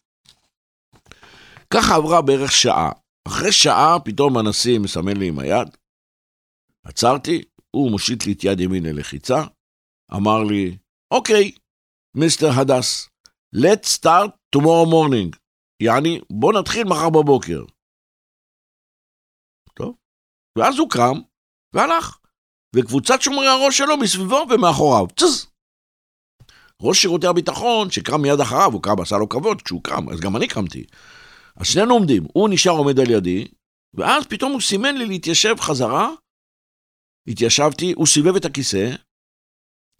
ככה 1.73 1.95
עברה 1.95 2.21
בערך 2.21 2.51
שעה. 2.51 2.91
אחרי 3.27 3.51
שעה 3.51 3.99
פתאום 4.05 4.37
הנשיא 4.37 4.79
מסמן 4.79 5.17
לי 5.17 5.27
עם 5.27 5.39
היד, 5.39 5.67
עצרתי, 6.85 7.43
הוא 7.71 7.91
מושיט 7.91 8.25
לי 8.25 8.33
את 8.33 8.43
יד 8.43 8.59
ימין 8.59 8.85
ללחיצה, 8.85 9.43
אמר 10.15 10.43
לי, 10.43 10.77
אוקיי, 11.13 11.51
מיסטר 12.17 12.49
הדס, 12.61 13.09
let's 13.55 13.87
start 13.99 14.31
tomorrow 14.55 14.87
morning. 14.93 15.37
יעני, 15.81 16.21
בוא 16.29 16.53
נתחיל 16.53 16.83
מחר 16.83 17.09
בבוקר. 17.09 17.65
טוב. 19.75 19.95
ואז 20.57 20.79
הוא 20.79 20.89
קם 20.89 21.21
והלך, 21.73 22.17
וקבוצת 22.75 23.21
שומרי 23.21 23.47
הראש 23.47 23.77
שלו 23.77 23.97
מסביבו 23.97 24.45
ומאחוריו. 24.49 25.05
צז! 25.19 25.48
ראש 26.81 27.01
שירותי 27.01 27.27
הביטחון, 27.27 27.91
שקם 27.91 28.21
מיד 28.21 28.39
אחריו, 28.39 28.71
הוא 28.73 28.83
קם, 28.83 29.01
עשה 29.01 29.17
לו 29.17 29.29
כבוד 29.29 29.61
כשהוא 29.61 29.83
קם, 29.83 30.09
אז 30.09 30.19
גם 30.19 30.35
אני 30.35 30.47
קמתי. 30.47 30.83
אז 31.55 31.67
שנינו 31.67 31.93
עומדים, 31.93 32.23
הוא 32.33 32.49
נשאר 32.49 32.71
עומד 32.71 32.99
על 32.99 33.09
ידי, 33.09 33.47
ואז 33.93 34.25
פתאום 34.25 34.51
הוא 34.51 34.61
סימן 34.61 34.95
לי 34.95 35.05
להתיישב 35.05 35.55
חזרה, 35.59 36.09
התיישבתי, 37.27 37.93
הוא 37.95 38.07
סיבב 38.07 38.35
את 38.35 38.45
הכיסא, 38.45 38.95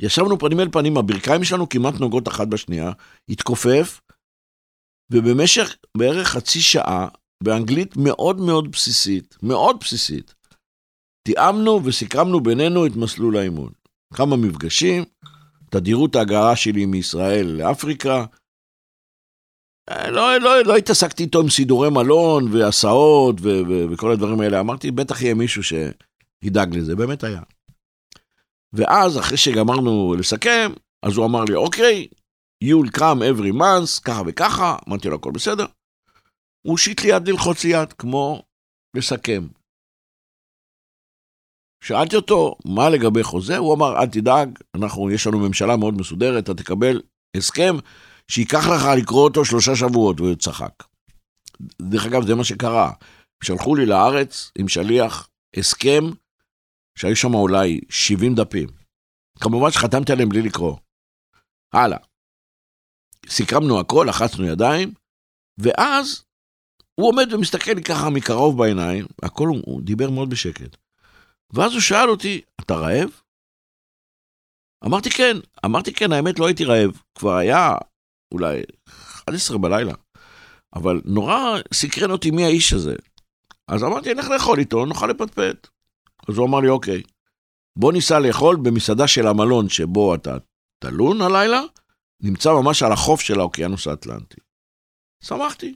ישבנו 0.01 0.39
פנים 0.39 0.59
אל 0.59 0.69
פנים, 0.71 0.97
הברכיים 0.97 1.43
שלנו 1.43 1.69
כמעט 1.69 1.93
נוגעות 1.99 2.27
אחת 2.27 2.47
בשנייה, 2.47 2.91
התכופף, 3.29 4.01
ובמשך 5.11 5.75
בערך 5.97 6.27
חצי 6.27 6.61
שעה, 6.61 7.07
באנגלית 7.43 7.97
מאוד 7.97 8.39
מאוד 8.39 8.71
בסיסית, 8.71 9.37
מאוד 9.43 9.79
בסיסית, 9.79 10.33
תיאמנו 11.27 11.85
וסיכמנו 11.85 12.39
בינינו 12.39 12.85
את 12.85 12.91
מסלול 12.95 13.37
האימון. 13.37 13.71
כמה 14.13 14.35
מפגשים, 14.35 15.03
תדירות 15.69 16.15
ההגעה 16.15 16.55
שלי 16.55 16.85
מישראל 16.85 17.47
לאפריקה. 17.47 18.25
אה, 19.89 20.11
לא, 20.11 20.37
לא, 20.37 20.63
לא 20.63 20.75
התעסקתי 20.75 21.23
איתו 21.23 21.39
עם 21.39 21.49
סידורי 21.49 21.89
מלון 21.89 22.53
והסעות 22.53 23.35
ו- 23.41 23.61
ו- 23.69 23.85
וכל 23.91 24.11
הדברים 24.11 24.41
האלה. 24.41 24.59
אמרתי, 24.59 24.91
בטח 24.91 25.21
יהיה 25.21 25.33
מישהו 25.33 25.63
שידאג 25.63 26.75
לזה, 26.75 26.95
באמת 26.95 27.23
היה. 27.23 27.41
ואז, 28.73 29.19
אחרי 29.19 29.37
שגמרנו 29.37 30.15
לסכם, 30.19 30.71
אז 31.05 31.17
הוא 31.17 31.25
אמר 31.25 31.43
לי, 31.43 31.55
אוקיי, 31.55 32.07
you'll 32.63 32.97
come 32.97 33.21
every 33.33 33.53
month, 33.53 34.01
ככה 34.03 34.21
וככה, 34.27 34.77
אמרתי 34.87 35.09
לו, 35.09 35.15
הכל 35.15 35.31
בסדר. 35.31 35.65
הוא 36.61 36.71
הושיט 36.71 37.01
לי 37.01 37.09
יד 37.09 37.27
ללחוץ 37.27 37.63
לי 37.63 37.69
יד, 37.69 37.93
כמו 37.93 38.43
לסכם. 38.95 39.47
שאלתי 41.83 42.15
אותו, 42.15 42.55
מה 42.65 42.89
לגבי 42.89 43.23
חוזה? 43.23 43.57
הוא 43.57 43.75
אמר, 43.75 44.01
אל 44.01 44.07
תדאג, 44.07 44.49
אנחנו, 44.75 45.11
יש 45.11 45.27
לנו 45.27 45.39
ממשלה 45.39 45.77
מאוד 45.77 45.93
מסודרת, 45.93 46.43
אתה 46.43 46.53
תקבל 46.53 47.01
הסכם 47.37 47.75
שייקח 48.31 48.67
לך 48.67 48.85
לקרוא 48.97 49.23
אותו 49.23 49.45
שלושה 49.45 49.75
שבועות, 49.75 50.19
והוא 50.19 50.35
צחק. 50.35 50.73
דרך 51.81 52.05
אגב, 52.05 52.27
זה 52.27 52.35
מה 52.35 52.43
שקרה. 52.43 52.91
שלחו 53.43 53.75
לי 53.75 53.85
לארץ 53.85 54.51
עם 54.57 54.67
שליח 54.67 55.29
הסכם 55.57 56.03
שהיו 56.95 57.15
שם 57.15 57.33
אולי 57.33 57.81
70 57.89 58.35
דפים. 58.35 58.67
כמובן 59.39 59.71
שחתמתי 59.71 60.11
עליהם 60.11 60.29
בלי 60.29 60.41
לקרוא. 60.41 60.77
הלאה. 61.73 61.97
סיכמנו 63.29 63.79
הכל, 63.79 64.05
לחצנו 64.09 64.45
ידיים, 64.45 64.93
ואז 65.57 66.23
הוא 66.95 67.07
עומד 67.07 67.33
ומסתכל 67.33 67.71
לי 67.71 67.83
ככה 67.83 68.09
מקרוב 68.09 68.57
בעיניים, 68.57 69.05
הכל 69.23 69.47
הוא, 69.47 69.61
הוא 69.65 69.81
דיבר 69.81 70.09
מאוד 70.09 70.29
בשקט. 70.29 70.77
ואז 71.53 71.73
הוא 71.73 71.81
שאל 71.81 72.09
אותי, 72.09 72.41
אתה 72.61 72.75
רעב? 72.75 73.09
אמרתי 74.85 75.09
כן, 75.09 75.37
אמרתי 75.65 75.93
כן, 75.93 76.11
האמת 76.11 76.39
לא 76.39 76.47
הייתי 76.47 76.65
רעב, 76.65 77.01
כבר 77.15 77.35
היה 77.35 77.75
אולי 78.31 78.61
11 78.85 79.57
בלילה, 79.57 79.93
אבל 80.75 81.01
נורא 81.05 81.57
סקרן 81.73 82.11
אותי 82.11 82.31
מי 82.31 82.45
האיש 82.45 82.73
הזה. 82.73 82.95
אז 83.67 83.83
אמרתי, 83.83 84.13
נלך 84.13 84.29
לאכול 84.29 84.59
איתו, 84.59 84.85
נוכל 84.85 85.07
לפטפט. 85.07 85.67
אז 86.29 86.37
הוא 86.37 86.47
אמר 86.47 86.59
לי, 86.59 86.69
אוקיי, 86.69 87.03
בוא 87.75 87.93
ניסע 87.93 88.19
לאכול 88.19 88.55
במסעדה 88.55 89.07
של 89.07 89.27
המלון 89.27 89.69
שבו 89.69 90.15
אתה 90.15 90.37
תלון 90.79 91.21
הלילה, 91.21 91.61
נמצא 92.21 92.51
ממש 92.51 92.83
על 92.83 92.91
החוף 92.91 93.21
של 93.21 93.39
האוקיינוס 93.39 93.87
האטלנטי. 93.87 94.37
שמחתי. 95.23 95.75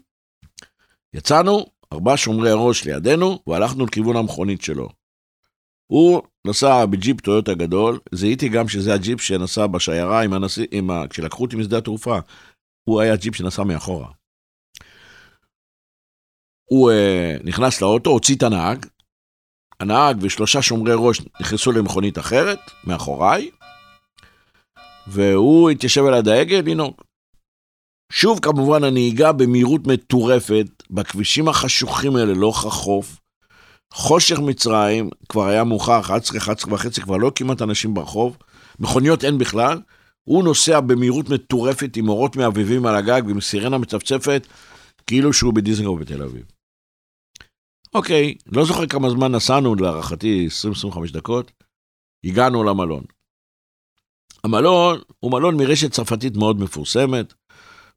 יצאנו, 1.13 1.65
ארבעה 1.93 2.17
שומרי 2.17 2.51
ראש 2.53 2.85
לידינו, 2.85 3.39
והלכנו 3.47 3.85
לכיוון 3.85 4.15
המכונית 4.15 4.61
שלו. 4.61 4.89
הוא 5.87 6.21
נסע 6.47 6.85
בג'יפ 6.85 7.21
טויוטה 7.21 7.53
גדול, 7.53 7.99
זיהיתי 8.11 8.49
גם 8.49 8.67
שזה 8.67 8.93
הג'יפ 8.93 9.21
שנסע 9.21 9.67
בשיירה 9.67 10.23
עם 10.23 10.33
הנשיא, 10.33 10.67
עם 10.71 10.91
ה... 10.91 11.07
כשלקחו 11.09 11.43
אותי 11.43 11.55
משדה 11.55 11.77
התעופה, 11.77 12.19
הוא 12.83 13.01
היה 13.01 13.15
ג'יפ 13.15 13.35
שנסע 13.35 13.63
מאחורה. 13.63 14.11
הוא 16.69 16.91
uh, 16.91 17.43
נכנס 17.43 17.81
לאוטו, 17.81 18.09
הוציא 18.09 18.35
את 18.35 18.43
הנהג, 18.43 18.85
הנהג 19.79 20.17
ושלושה 20.21 20.61
שומרי 20.61 20.93
ראש 20.95 21.21
נכנסו 21.41 21.71
למכונית 21.71 22.17
אחרת, 22.17 22.59
מאחוריי, 22.83 23.51
והוא 25.07 25.69
התיישב 25.69 26.05
על 26.05 26.13
הדאגה 26.13 26.61
לנהוג. 26.61 27.01
שוב 28.11 28.39
כמובן 28.39 28.83
הנהיגה 28.83 29.31
במהירות 29.31 29.81
מטורפת, 29.87 30.67
בכבישים 30.91 31.47
החשוכים 31.47 32.15
האלה 32.15 32.33
לאורך 32.33 32.65
החוף, 32.65 33.19
חושך 33.93 34.39
מצרים, 34.39 35.09
כבר 35.29 35.47
היה 35.47 35.63
מאוחר, 35.63 35.99
11, 35.99 36.37
11 36.37 36.73
וחצי, 36.73 37.01
כבר 37.01 37.17
לא 37.17 37.31
כמעט 37.35 37.61
אנשים 37.61 37.93
ברחוב, 37.93 38.37
מכוניות 38.79 39.23
אין 39.23 39.37
בכלל, 39.37 39.81
הוא 40.23 40.43
נוסע 40.43 40.79
במהירות 40.79 41.29
מטורפת 41.29 41.97
עם 41.97 42.09
אורות 42.09 42.35
מעבבים 42.35 42.85
על 42.85 42.95
הגג 42.95 43.21
ועם 43.27 43.41
סירנה 43.41 43.77
מצפצפת, 43.77 44.47
כאילו 45.07 45.33
שהוא 45.33 45.53
בדיזנגוף 45.53 46.01
בתל 46.01 46.21
אביב. 46.21 46.43
אוקיי, 47.93 48.35
לא 48.51 48.65
זוכר 48.65 48.87
כמה 48.87 49.09
זמן 49.09 49.31
נסענו, 49.31 49.75
להערכתי 49.75 50.47
20-25 50.91 51.13
דקות, 51.13 51.51
הגענו 52.23 52.63
למלון. 52.63 53.03
המלון 54.43 54.99
הוא 55.19 55.31
מלון 55.31 55.57
מרשת 55.57 55.91
צרפתית 55.91 56.37
מאוד 56.37 56.59
מפורסמת, 56.59 57.33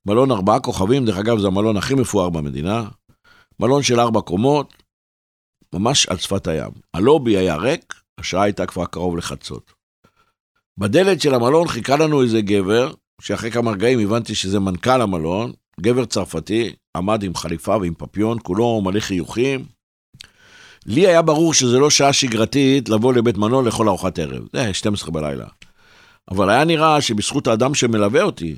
מלון 0.07 0.31
ארבעה 0.31 0.61
כוכבים, 0.61 1.05
דרך 1.05 1.17
אגב 1.19 1.39
זה 1.39 1.47
המלון 1.47 1.77
הכי 1.77 1.95
מפואר 1.95 2.31
במדינה, 2.31 2.89
מלון 3.61 3.83
של 3.83 4.01
ארבע 4.01 4.21
קומות, 4.21 4.86
ממש 5.77 6.07
על 6.07 6.17
שפת 6.17 6.47
הים. 6.47 6.71
הלובי 6.95 7.37
היה 7.37 7.57
ריק, 7.57 7.95
השעה 8.19 8.43
הייתה 8.43 8.67
כבר 8.67 8.87
קרוב 8.87 9.17
לחצות. 9.17 9.73
בדלת 10.79 11.21
של 11.21 11.35
המלון 11.35 11.69
חיכה 11.69 11.97
לנו 11.97 12.23
איזה 12.23 12.41
גבר, 12.41 12.93
שאחרי 13.21 13.51
כמה 13.51 13.71
רגעים 13.71 13.99
הבנתי 13.99 14.35
שזה 14.35 14.61
מנכ"ל 14.61 15.01
המלון, 15.03 15.53
גבר 15.81 16.05
צרפתי, 16.05 16.75
עמד 16.97 17.23
עם 17.23 17.35
חליפה 17.35 17.77
ועם 17.77 17.95
פפיון, 17.99 18.39
כולו 18.43 18.81
מלא 18.81 19.01
חיוכים. 19.01 19.65
לי 20.87 21.07
היה 21.07 21.23
ברור 21.23 21.55
שזה 21.55 21.79
לא 21.79 21.91
שעה 21.91 22.13
שגרתית 22.13 22.89
לבוא 22.89 23.15
לבית 23.15 23.37
מלון 23.37 23.65
לאכול 23.65 23.89
ארוחת 23.89 24.19
ערב, 24.19 24.45
זה 24.53 24.75
12 24.75 25.11
בלילה. 25.11 25.47
אבל 26.31 26.51
היה 26.51 26.65
נראה 26.65 27.01
שבזכות 27.01 27.47
האדם 27.47 27.75
שמלווה 27.75 28.23
אותי, 28.23 28.57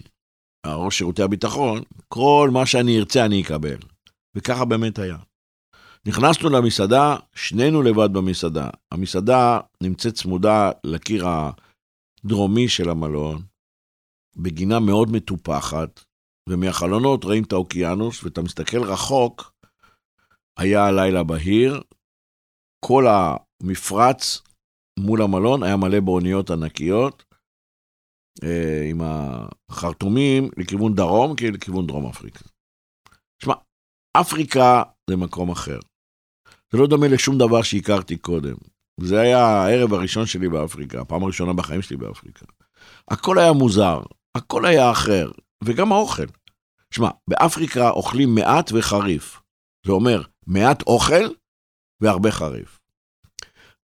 ראש 0.67 0.99
שירותי 0.99 1.23
הביטחון, 1.23 1.83
כל 2.09 2.51
מה 2.53 2.67
שאני 2.67 2.99
ארצה 2.99 3.25
אני 3.25 3.43
אקבל. 3.43 3.77
וככה 4.35 4.65
באמת 4.65 4.99
היה. 4.99 5.17
נכנסנו 6.09 6.51
למסעדה, 6.51 7.17
שנינו 7.35 7.83
לבד 7.83 8.09
במסעדה. 8.13 8.71
המסעדה 8.93 9.61
נמצאת 9.83 10.15
צמודה 10.15 10.71
לקיר 10.85 11.25
הדרומי 11.29 12.69
של 12.69 12.91
המלון, 12.91 13.43
בגינה 14.37 14.81
מאוד 14.81 15.09
מטופחת, 15.11 16.05
ומהחלונות 16.49 17.25
רואים 17.25 17.45
את 17.45 17.53
האוקיינוס, 17.53 18.25
ואתה 18.25 18.43
מסתכל 18.43 18.83
רחוק, 18.83 19.53
היה 20.59 20.87
הלילה 20.87 21.25
בהיר, 21.25 21.83
כל 22.85 23.05
המפרץ 23.09 24.43
מול 24.99 25.23
המלון 25.23 25.63
היה 25.63 25.77
מלא 25.77 26.01
באוניות 26.01 26.51
ענקיות, 26.51 27.25
אה, 28.45 28.87
עם 28.91 29.01
החרטומים 29.01 30.51
לכיוון 30.57 30.95
דרום, 30.95 31.37
כאילו 31.37 31.55
לכיוון 31.57 31.87
דרום 31.87 32.07
אפריקה. 32.07 32.45
שמע, 33.43 33.55
אפריקה 34.21 34.83
זה 35.11 35.17
מקום 35.17 35.51
אחר. 35.51 35.79
זה 36.73 36.79
לא 36.79 36.87
דומה 36.87 37.09
לשום 37.09 37.39
דבר 37.39 37.63
שהכרתי 37.63 38.17
קודם. 38.17 38.55
זה 39.01 39.21
היה 39.21 39.47
הערב 39.47 39.95
הראשון 39.95 40.27
שלי 40.27 40.49
באפריקה, 40.49 41.01
הפעם 41.01 41.23
הראשונה 41.23 41.53
בחיים 41.53 41.83
שלי 41.83 41.97
באפריקה. 41.97 42.47
הכל 43.11 43.39
היה 43.39 43.53
מוזר, 43.53 44.01
הכל 44.35 44.67
היה 44.67 44.91
אחר, 44.91 45.31
וגם 45.65 45.93
האוכל. 45.93 46.27
שמע, 46.91 47.09
באפריקה 47.29 47.91
אוכלים 47.91 48.35
מעט 48.35 48.73
וחריף. 48.75 49.41
זה 49.87 49.93
אומר, 49.93 50.23
מעט 50.47 50.83
אוכל 50.83 51.29
והרבה 52.01 52.31
חריף. 52.31 52.79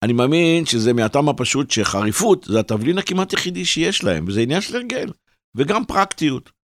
אני 0.03 0.13
מאמין 0.13 0.65
שזה 0.65 0.93
מהטעם 0.93 1.29
הפשוט 1.29 1.71
שחריפות 1.71 2.43
זה 2.43 2.59
התבלין 2.59 2.97
הכמעט 2.97 3.33
יחידי 3.33 3.65
שיש 3.65 4.03
להם, 4.03 4.25
וזה 4.27 4.41
עניין 4.41 4.61
של 4.61 4.75
הרגל, 4.75 5.11
וגם 5.55 5.85
פרקטיות. 5.85 6.56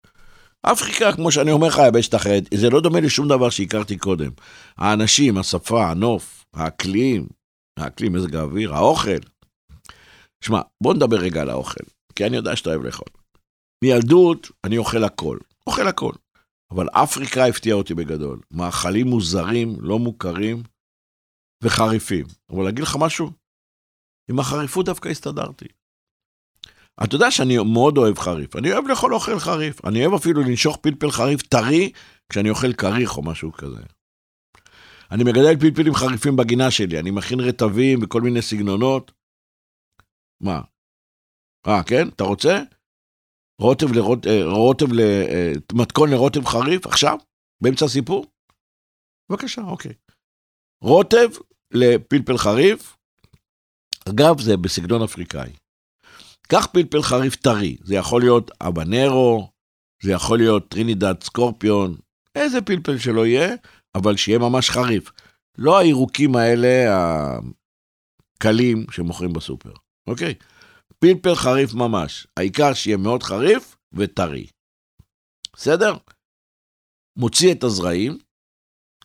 אפריקה, 0.65 1.13
כמו 1.15 1.32
שאני 1.32 1.52
אומר 1.52 1.67
לך, 1.67 1.82
יבשת 1.88 2.15
אחרת, 2.15 2.43
זה 2.54 2.69
לא 2.69 2.82
דומה 2.82 2.99
לשום 2.99 3.28
דבר 3.28 3.49
שהכרתי 3.49 3.97
קודם. 3.97 4.32
האנשים, 4.78 5.38
השפה, 5.38 5.89
הנוף, 5.91 6.45
האקלים, 6.54 7.28
האקלים, 7.80 8.13
מזג 8.13 8.36
האוויר, 8.36 8.73
האוכל. 8.73 9.19
שמע, 10.43 10.62
בוא 10.84 10.93
נדבר 10.93 11.17
רגע 11.17 11.41
על 11.41 11.49
האוכל, 11.49 11.84
כי 12.15 12.26
אני 12.26 12.36
יודע 12.36 12.56
שאתה 12.56 12.69
אוהב 12.69 12.82
לאכול. 12.84 13.08
מילדות 13.84 14.52
אני 14.63 14.78
אוכל 14.78 15.04
הכל, 15.04 15.38
אוכל 15.67 15.88
הכל. 15.88 16.13
אבל 16.71 16.88
אפריקה 16.89 17.45
הפתיעה 17.45 17.78
אותי 17.78 17.93
בגדול. 17.93 18.39
מאכלים 18.52 19.08
מוזרים, 19.08 19.76
לא 19.80 19.99
מוכרים 19.99 20.63
וחריפים. 21.63 22.26
אבל 22.49 22.63
להגיד 22.63 22.84
לך 22.84 22.95
משהו? 22.99 23.32
עם 24.30 24.39
החריפות 24.39 24.86
דווקא 24.86 25.10
הסתדרתי. 25.10 25.65
אתה 27.03 27.15
יודע 27.15 27.32
שאני 27.32 27.58
מאוד 27.73 27.97
אוהב 27.97 28.19
חריף, 28.19 28.56
אני 28.56 28.73
אוהב 28.73 28.88
לאכול 28.88 29.13
אוכל 29.13 29.39
חריף, 29.39 29.86
אני 29.86 30.06
אוהב 30.06 30.13
אפילו 30.13 30.41
לנשוך 30.41 30.77
פלפל 30.77 31.12
חריף 31.12 31.41
טרי 31.41 31.91
כשאני 32.29 32.49
אוכל 32.49 32.73
כריך 32.73 33.17
או 33.17 33.23
משהו 33.23 33.51
כזה. 33.51 33.82
אני 35.12 35.23
מגדל 35.23 35.60
פלפלים 35.60 35.93
חריפים 35.93 36.36
בגינה 36.36 36.71
שלי, 36.71 36.99
אני 36.99 37.12
מכין 37.12 37.39
רטבים 37.39 37.99
וכל 38.03 38.21
מיני 38.21 38.41
סגנונות. 38.41 39.12
מה? 40.43 40.62
אה, 41.67 41.84
כן? 41.84 42.08
אתה 42.08 42.23
רוצה? 42.23 42.63
רוטב 43.62 43.91
לרוט... 43.91 44.27
אה, 44.27 44.43
רוטב 44.45 44.93
ל... 44.93 44.99
אה, 44.99 45.53
מתכון 45.73 46.10
לרוטב 46.10 46.45
חריף 46.45 46.88
עכשיו? 46.88 47.17
באמצע 47.63 47.86
הסיפור? 47.86 48.25
בבקשה, 49.32 49.62
אוקיי. 49.62 49.93
רוטב 50.84 51.29
לפלפל 51.73 52.38
חריף, 52.38 52.97
אגב, 54.10 54.41
זה 54.41 54.58
בסגנון 54.58 55.01
אפריקאי. 55.03 55.62
קח 56.47 56.65
פלפל 56.65 57.01
חריף 57.01 57.36
טרי, 57.36 57.77
זה 57.84 57.95
יכול 57.95 58.21
להיות 58.21 58.51
הבנרו, 58.62 59.50
זה 60.03 60.12
יכול 60.12 60.38
להיות 60.38 60.69
Trinidad 60.69 61.24
Scorpion, 61.24 61.96
איזה 62.36 62.62
פלפל 62.62 62.97
שלא 62.97 63.25
יהיה, 63.25 63.56
אבל 63.95 64.15
שיהיה 64.15 64.39
ממש 64.39 64.69
חריף. 64.69 65.12
לא 65.58 65.77
הירוקים 65.77 66.36
האלה 66.36 66.97
הקלים 68.38 68.86
שמוכרים 68.91 69.34
בסופר, 69.34 69.73
אוקיי? 70.08 70.34
פלפל 70.99 71.36
חריף 71.36 71.73
ממש, 71.73 72.27
העיקר 72.38 72.73
שיהיה 72.73 72.97
מאוד 72.97 73.23
חריף 73.23 73.75
וטרי. 73.93 74.47
בסדר? 75.56 75.97
מוציא 77.17 77.51
את 77.51 77.63
הזרעים, 77.63 78.17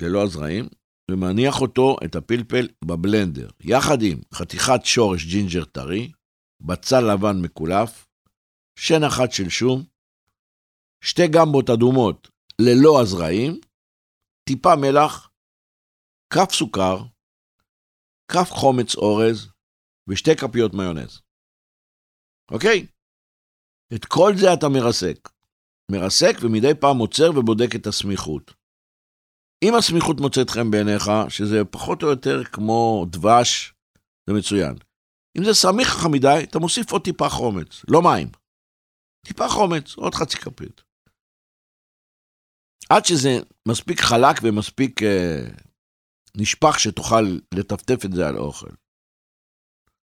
ללא 0.00 0.22
הזרעים, 0.22 0.68
ומניח 1.10 1.60
אותו, 1.60 1.96
את 2.04 2.16
הפלפל, 2.16 2.68
בבלנדר, 2.84 3.48
יחד 3.60 4.02
עם 4.02 4.18
חתיכת 4.34 4.80
שורש 4.84 5.24
ג'ינג'ר 5.24 5.64
טרי, 5.64 6.12
בצל 6.60 7.00
לבן 7.00 7.36
מקולף, 7.42 8.06
שן 8.78 9.04
אחת 9.04 9.32
של 9.32 9.48
שום, 9.48 9.84
שתי 11.04 11.28
גמבות 11.28 11.70
אדומות 11.70 12.28
ללא 12.60 13.00
הזרעים, 13.02 13.60
טיפה 14.48 14.76
מלח, 14.76 15.30
כף 16.34 16.52
סוכר, 16.52 16.96
כף 18.32 18.50
חומץ 18.50 18.94
אורז 18.94 19.48
ושתי 20.08 20.36
כפיות 20.36 20.74
מיונז. 20.74 21.20
אוקיי? 22.50 22.86
את 23.94 24.04
כל 24.04 24.32
זה 24.36 24.54
אתה 24.54 24.66
מרסק. 24.68 25.28
מרסק 25.92 26.34
ומדי 26.42 26.74
פעם 26.80 26.98
עוצר 26.98 27.30
ובודק 27.30 27.74
את 27.76 27.86
הסמיכות. 27.86 28.54
אם 29.64 29.74
הסמיכות 29.74 30.16
מוצאת 30.20 30.50
חן 30.50 30.70
בעיניך, 30.70 31.10
שזה 31.28 31.64
פחות 31.70 32.02
או 32.02 32.08
יותר 32.08 32.44
כמו 32.44 33.06
דבש, 33.10 33.74
זה 34.26 34.32
מצוין. 34.38 34.87
אם 35.38 35.44
זה 35.44 35.54
סמיך 35.54 35.88
לך 35.88 36.06
מדי, 36.12 36.44
אתה 36.48 36.58
מוסיף 36.58 36.92
עוד 36.92 37.02
טיפה 37.04 37.28
חומץ, 37.28 37.84
לא 37.90 38.00
מים. 38.02 38.28
טיפה 39.26 39.48
חומץ, 39.48 39.94
עוד 39.96 40.14
חצי 40.14 40.36
כפית. 40.36 40.80
עד 42.90 43.04
שזה 43.04 43.30
מספיק 43.68 44.00
חלק 44.00 44.36
ומספיק 44.42 45.02
אה, 45.02 45.42
נשפך 46.36 46.80
שתוכל 46.80 47.22
לטפטף 47.54 48.04
את 48.04 48.12
זה 48.12 48.28
על 48.28 48.36
האוכל. 48.36 48.70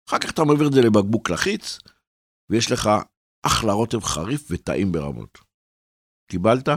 אחר 0.10 0.20
כך 0.20 0.32
אתה 0.34 0.42
מעביר 0.48 0.68
את 0.68 0.74
זה 0.74 0.82
לבקבוק 0.82 1.30
לחיץ, 1.30 1.78
ויש 2.50 2.72
לך 2.72 2.90
אחלה 3.46 3.74
רוטב 3.74 4.04
חריף 4.04 4.48
וטעים 4.50 4.92
ברמות. 4.92 5.38
קיבלת? 6.32 6.68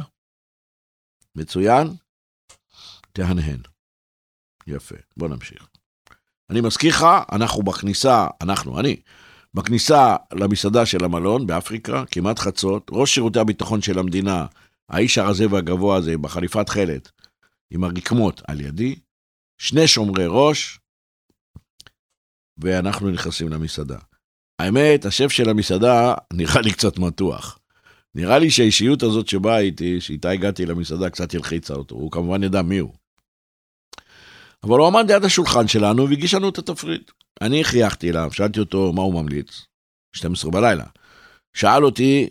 מצוין? 1.35 1.87
תהנהן. 3.13 3.63
יפה, 4.67 4.95
בוא 5.17 5.29
נמשיך. 5.29 5.74
אני 6.55 6.61
מזכיר 6.61 6.91
לך, 6.91 7.07
אנחנו 7.33 7.63
בכניסה, 7.63 8.27
אנחנו, 8.41 8.81
אני, 8.81 8.97
בכניסה 9.55 10.17
למסעדה 10.33 10.87
של 10.87 11.05
המלון 11.05 11.47
באפריקה, 11.47 12.05
כמעט 12.11 12.39
חצות, 12.39 12.91
ראש 12.93 13.15
שירותי 13.15 13.39
הביטחון 13.39 13.83
של 13.83 13.99
המדינה, 13.99 14.47
האיש 14.89 15.19
הרזה 15.19 15.47
והגבוה 15.51 15.97
הזה, 15.97 16.19
בחליפת 16.19 16.69
חלת, 16.69 17.13
עם 17.71 17.85
הרקמות 17.85 18.43
על 18.49 18.61
ידי, 18.61 18.95
שני 19.59 19.89
שומרי 19.89 20.25
ראש, 20.29 20.79
ואנחנו 22.59 23.11
נכנסים 23.11 23.49
למסעדה. 23.49 23.99
האמת, 24.59 25.05
השף 25.05 25.29
של 25.29 25.49
המסעדה 25.49 26.15
נראה 26.33 26.61
לי 26.61 26.73
קצת 26.73 26.99
מתוח. 26.99 27.59
נראה 28.15 28.39
לי 28.39 28.51
שהאישיות 28.51 29.03
הזאת 29.03 29.29
שבאה 29.29 29.59
איתי, 29.59 30.01
שאיתה 30.01 30.31
הגעתי 30.31 30.67
למסעדה, 30.67 31.11
קצת 31.11 31.35
הלחיצה 31.35 31.75
אותו. 31.75 31.95
הוא 31.95 32.11
כמובן 32.11 32.43
ידע 32.43 32.63
מי 32.63 32.79
הוא. 32.79 33.04
אבל 34.65 34.79
הוא 34.79 34.87
עמד 34.87 35.11
ליד 35.11 35.25
השולחן 35.25 35.69
שלנו 35.69 36.09
והגיש 36.09 36.35
לנו 36.35 36.49
את 36.49 36.59
התפריט. 36.59 37.11
אני 37.41 37.65
חייכתי 37.65 38.11
אליו, 38.11 38.33
שאלתי 38.33 38.61
אותו 38.61 38.93
מה 38.93 39.03
הוא 39.03 39.23
ממליץ, 39.23 39.67
12 40.17 40.51
בלילה. 40.51 40.87
שאל 41.57 41.85
אותי, 41.85 42.29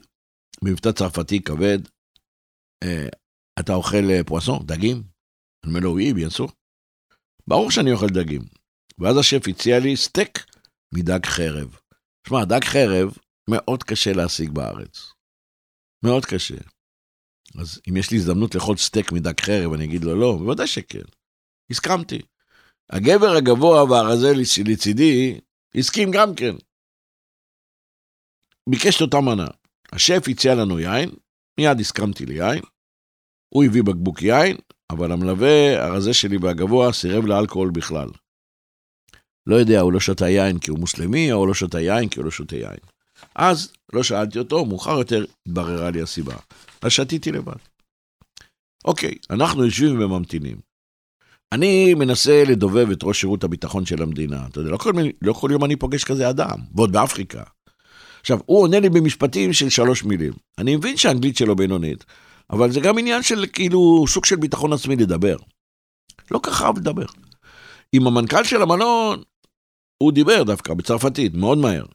במבטא 0.63 0.91
צרפתי 0.91 1.43
כבד, 1.43 1.79
אה, 2.83 3.07
אתה 3.59 3.73
אוכל 3.73 4.09
אה, 4.09 4.23
פואסון, 4.23 4.65
דגים? 4.65 5.03
אני 5.63 5.69
אומר 5.69 5.79
לו, 5.79 5.91
וואי, 5.91 6.13
ביאנסו. 6.13 6.47
ברור 7.47 7.71
שאני 7.71 7.91
אוכל 7.91 8.07
דגים. 8.07 8.41
ואז 8.99 9.17
השף 9.17 9.47
הציע 9.47 9.79
לי 9.79 9.97
סטייק 9.97 10.45
מדג 10.93 11.25
חרב. 11.25 11.77
שמע, 12.27 12.45
דג 12.45 12.63
חרב 12.63 13.17
מאוד 13.49 13.83
קשה 13.83 14.13
להשיג 14.13 14.49
בארץ. 14.51 15.13
מאוד 16.05 16.25
קשה. 16.25 16.57
אז 17.59 17.81
אם 17.89 17.97
יש 17.97 18.11
לי 18.11 18.17
הזדמנות 18.17 18.55
לאכול 18.55 18.77
סטייק 18.77 19.11
מדג 19.11 19.41
חרב, 19.41 19.73
אני 19.73 19.85
אגיד 19.85 20.03
לו 20.03 20.15
לא, 20.15 20.35
בוודאי 20.37 20.67
שכן. 20.67 21.22
הסכמתי. 21.73 22.21
הגבר 22.89 23.31
הגבוה 23.37 23.83
והרזה 23.83 24.33
לצידי 24.65 25.39
הסכים 25.75 26.11
גם 26.11 26.35
כן. 26.35 26.55
ביקש 28.69 28.95
את 28.95 29.01
אותה 29.01 29.21
מנה. 29.21 29.47
השף 29.91 30.23
הציע 30.27 30.55
לנו 30.55 30.79
יין, 30.79 31.09
מיד 31.59 31.79
הסכמתי 31.79 32.25
ליין. 32.25 32.61
הוא 33.49 33.63
הביא 33.63 33.83
בקבוק 33.83 34.21
יין, 34.21 34.57
אבל 34.91 35.11
המלווה 35.11 35.85
הרזה 35.85 36.13
שלי 36.13 36.37
והגבוה 36.37 36.93
סירב 36.93 37.25
לאלכוהול 37.25 37.71
בכלל. 37.71 38.09
לא 39.47 39.55
יודע, 39.55 39.79
הוא 39.79 39.93
לא 39.93 39.99
שתה 39.99 40.29
יין 40.29 40.59
כי 40.59 40.71
הוא 40.71 40.79
מוסלמי, 40.79 41.31
או 41.31 41.37
הוא 41.37 41.47
לא 41.47 41.53
שתה 41.53 41.79
יין 41.79 42.09
כי 42.09 42.19
הוא 42.19 42.25
לא 42.25 42.31
שותה 42.31 42.55
יין. 42.55 42.79
אז 43.35 43.73
לא 43.93 44.03
שאלתי 44.03 44.39
אותו, 44.39 44.65
מאוחר 44.65 44.97
יותר 44.97 45.25
התבררה 45.47 45.91
לי 45.91 46.01
הסיבה. 46.01 46.35
אז 46.81 46.91
שתיתי 46.91 47.31
לבד. 47.31 47.53
אוקיי, 48.85 49.17
אנחנו 49.29 49.65
יושבים 49.65 49.99
וממתינים. 49.99 50.72
אני 51.53 51.93
מנסה 51.93 52.43
לדובב 52.47 52.91
את 52.91 53.03
ראש 53.03 53.21
שירות 53.21 53.43
הביטחון 53.43 53.85
של 53.85 54.01
המדינה. 54.01 54.45
אתה 54.49 54.59
יודע, 54.59 54.71
לא 54.71 54.77
כל, 54.77 54.91
לא 55.21 55.33
כל 55.33 55.49
יום 55.51 55.63
אני 55.63 55.75
פוגש 55.75 56.03
כזה 56.03 56.29
אדם, 56.29 56.57
ועוד 56.75 56.91
באפריקה. 56.91 57.43
עכשיו, 58.21 58.39
הוא 58.45 58.61
עונה 58.61 58.79
לי 58.79 58.89
במשפטים 58.89 59.53
של 59.53 59.69
שלוש 59.69 60.03
מילים. 60.03 60.33
אני 60.57 60.75
מבין 60.75 60.97
שהאנגלית 60.97 61.37
שלו 61.37 61.55
בינונית, 61.55 62.05
אבל 62.49 62.71
זה 62.71 62.79
גם 62.79 62.97
עניין 62.97 63.23
של 63.23 63.45
כאילו 63.53 64.05
סוג 64.07 64.25
של 64.25 64.35
ביטחון 64.35 64.73
עצמי 64.73 64.95
לדבר. 64.95 65.35
לא 66.31 66.39
ככה 66.43 66.65
אהב 66.65 66.77
לדבר. 66.77 67.05
עם 67.91 68.07
המנכ"ל 68.07 68.43
של 68.43 68.61
המלון, 68.61 69.21
הוא 70.03 70.11
דיבר 70.11 70.43
דווקא 70.43 70.73
בצרפתית, 70.73 71.33
מאוד 71.33 71.57
מהר, 71.57 71.85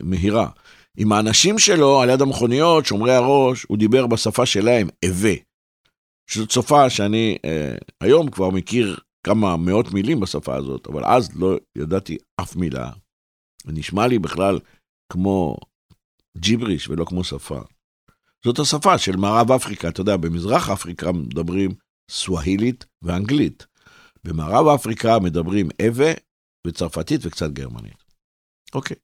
מהירה. 0.00 0.48
עם 0.96 1.12
האנשים 1.12 1.58
שלו 1.58 2.00
על 2.00 2.10
יד 2.10 2.22
המכוניות, 2.22 2.86
שומרי 2.86 3.14
הראש, 3.14 3.66
הוא 3.68 3.78
דיבר 3.78 4.06
בשפה 4.06 4.46
שלהם, 4.46 4.88
אבה. 5.04 5.45
שזאת 6.26 6.50
שפה 6.50 6.90
שאני 6.90 7.38
אה, 7.44 7.74
היום 8.00 8.30
כבר 8.30 8.50
מכיר 8.50 8.96
כמה 9.26 9.56
מאות 9.56 9.92
מילים 9.92 10.20
בשפה 10.20 10.56
הזאת, 10.56 10.86
אבל 10.86 11.04
אז 11.04 11.36
לא 11.36 11.56
ידעתי 11.76 12.18
אף 12.40 12.56
מילה. 12.56 12.90
נשמע 13.66 14.06
לי 14.06 14.18
בכלל 14.18 14.58
כמו 15.12 15.56
ג'יבריש 16.38 16.88
ולא 16.88 17.04
כמו 17.04 17.24
שפה. 17.24 17.60
זאת 18.44 18.58
השפה 18.58 18.98
של 18.98 19.16
מערב 19.16 19.50
אפריקה, 19.50 19.88
אתה 19.88 20.00
יודע, 20.00 20.16
במזרח 20.16 20.70
אפריקה 20.70 21.12
מדברים 21.12 21.70
סווהילית 22.10 22.84
ואנגלית. 23.02 23.66
במערב 24.24 24.66
אפריקה 24.66 25.18
מדברים 25.18 25.68
אבה 25.86 26.12
וצרפתית 26.66 27.20
וקצת 27.24 27.50
גרמנית. 27.50 28.04
אוקיי. 28.74 28.96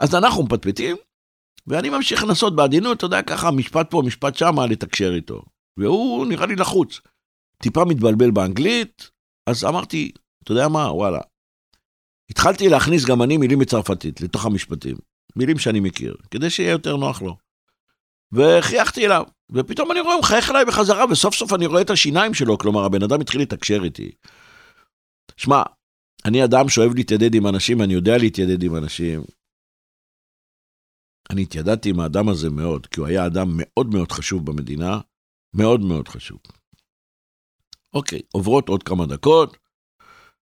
אז 0.00 0.14
אנחנו 0.14 0.42
מפטפטים, 0.42 0.96
ואני 1.66 1.90
ממשיך 1.90 2.24
לנסות 2.24 2.56
בעדינות, 2.56 2.96
אתה 2.96 3.06
יודע, 3.06 3.22
ככה, 3.22 3.50
משפט 3.50 3.90
פה, 3.90 4.02
משפט 4.06 4.34
שמה, 4.34 4.66
לתקשר 4.66 5.14
איתו. 5.14 5.42
והוא 5.78 6.26
נראה 6.26 6.46
לי 6.46 6.56
לחוץ. 6.56 7.00
טיפה 7.62 7.84
מתבלבל 7.84 8.30
באנגלית, 8.30 9.10
אז 9.46 9.64
אמרתי, 9.64 10.12
אתה 10.42 10.52
יודע 10.52 10.68
מה, 10.68 10.92
וואלה. 10.92 11.20
התחלתי 12.30 12.68
להכניס 12.68 13.04
גם 13.04 13.22
אני 13.22 13.36
מילים 13.36 13.58
בצרפתית 13.58 14.20
לתוך 14.20 14.46
המשפטים, 14.46 14.96
מילים 15.36 15.58
שאני 15.58 15.80
מכיר, 15.80 16.16
כדי 16.30 16.50
שיהיה 16.50 16.70
יותר 16.70 16.96
נוח 16.96 17.22
לו. 17.22 17.36
וחייכתי 18.32 19.06
אליו, 19.06 19.24
ופתאום 19.52 19.92
אני 19.92 20.00
רואה, 20.00 20.14
הוא 20.14 20.20
מחייך 20.20 20.50
אליי 20.50 20.64
בחזרה, 20.64 21.04
וסוף 21.10 21.34
סוף 21.34 21.52
אני 21.52 21.66
רואה 21.66 21.82
את 21.82 21.90
השיניים 21.90 22.34
שלו, 22.34 22.58
כלומר, 22.58 22.84
הבן 22.84 23.02
אדם 23.02 23.20
התחיל 23.20 23.40
לתקשר 23.40 23.84
איתי. 23.84 24.10
שמע, 25.36 25.62
אני 26.24 26.44
אדם 26.44 26.68
שאוהב 26.68 26.94
להתיידד 26.94 27.34
עם 27.34 27.46
אנשים, 27.46 27.82
אני 27.82 27.94
יודע 27.94 28.18
להתיידד 28.18 28.62
עם 28.62 28.76
אנשים. 28.76 29.22
אני 31.30 31.42
התיידדתי 31.42 31.90
עם 31.90 32.00
האדם 32.00 32.28
הזה 32.28 32.50
מאוד, 32.50 32.86
כי 32.86 33.00
הוא 33.00 33.08
היה 33.08 33.26
אדם 33.26 33.48
מאוד 33.56 33.94
מאוד 33.94 34.12
חשוב 34.12 34.46
במדינה, 34.46 35.00
מאוד 35.54 35.80
מאוד 35.80 36.08
חשוב. 36.08 36.38
אוקיי, 37.94 38.20
עוברות 38.32 38.68
עוד 38.68 38.82
כמה 38.82 39.06
דקות, 39.06 39.56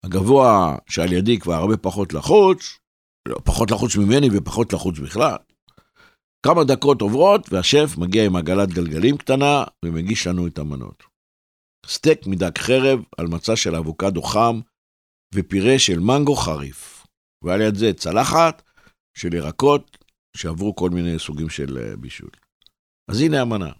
הגבוה 0.03 0.77
שעל 0.89 1.13
ידי 1.13 1.39
כבר 1.39 1.53
הרבה 1.53 1.77
פחות 1.77 2.13
לחוץ, 2.13 2.79
לא, 3.27 3.37
פחות 3.43 3.71
לחוץ 3.71 3.95
ממני 3.95 4.27
ופחות 4.33 4.73
לחוץ 4.73 4.99
בכלל. 4.99 5.37
כמה 6.45 6.63
דקות 6.63 7.01
עוברות, 7.01 7.53
והשף 7.53 7.97
מגיע 7.97 8.25
עם 8.25 8.35
עגלת 8.35 8.69
גלגלים 8.69 9.17
קטנה 9.17 9.63
ומגיש 9.85 10.27
לנו 10.27 10.47
את 10.47 10.57
המנות. 10.57 11.03
סטייק 11.87 12.27
מדג 12.27 12.57
חרב 12.57 12.99
על 13.17 13.27
מצע 13.27 13.55
של 13.55 13.75
אבוקדו 13.75 14.21
חם 14.21 14.59
ופירה 15.35 15.79
של 15.79 15.99
מנגו 15.99 16.35
חריף. 16.35 17.07
ועל 17.43 17.61
יד 17.61 17.75
זה 17.75 17.93
צלחת 17.93 18.63
של 19.17 19.33
ירקות 19.33 19.97
שעברו 20.37 20.75
כל 20.75 20.89
מיני 20.89 21.19
סוגים 21.19 21.49
של 21.49 21.77
אה, 21.77 21.97
בישול. 21.97 22.29
אז 23.11 23.21
הנה 23.21 23.41
המנה. 23.41 23.71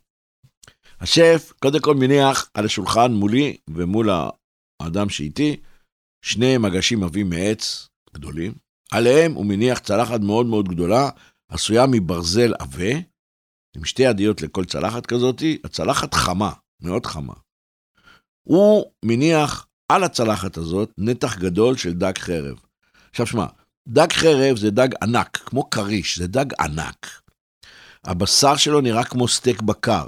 השף 1.02 1.54
קודם 1.60 1.80
כל 1.80 1.96
מניח 1.96 2.50
על 2.54 2.66
השולחן 2.66 3.14
מולי 3.14 3.58
ומול 3.70 4.10
האדם 4.82 5.10
שאיתי 5.10 5.58
שני 6.26 6.58
מגשים 6.58 7.04
עבים 7.04 7.30
מעץ 7.30 7.88
גדולים. 8.14 8.54
עליהם 8.92 9.34
הוא 9.34 9.46
מניח 9.46 9.80
צלחת 9.80 10.20
מאוד 10.20 10.46
מאוד 10.46 10.70
גדולה, 10.70 11.10
עשויה 11.50 11.86
מברזל 11.92 12.54
עבה, 12.60 12.94
עם 13.76 13.86
שתי 13.86 14.04
ידיות 14.04 14.42
לכל 14.42 14.66
צלחת 14.66 15.06
כזאתי, 15.06 15.58
הצלחת 15.64 16.14
חמה, 16.14 16.52
מאוד 16.82 17.06
חמה. 17.06 17.34
הוא 18.48 18.86
מניח 19.06 19.68
על 19.92 20.04
הצלחת 20.04 20.58
הזאת 20.58 20.92
נתח 20.98 21.38
גדול 21.38 21.78
של 21.78 21.94
דג 21.94 22.18
חרב. 22.18 22.60
עכשיו 23.10 23.28
שמע, 23.28 23.46
דג 23.88 24.14
חרב 24.14 24.58
זה 24.58 24.72
דג 24.72 24.90
ענק, 25.02 25.38
כמו 25.38 25.70
כריש, 25.70 26.20
זה 26.20 26.28
דג 26.28 26.46
ענק. 26.60 27.22
הבשר 28.04 28.56
שלו 28.56 28.82
נראה 28.82 29.04
כמו 29.04 29.28
סטייק 29.28 29.62
בקר. 29.62 30.08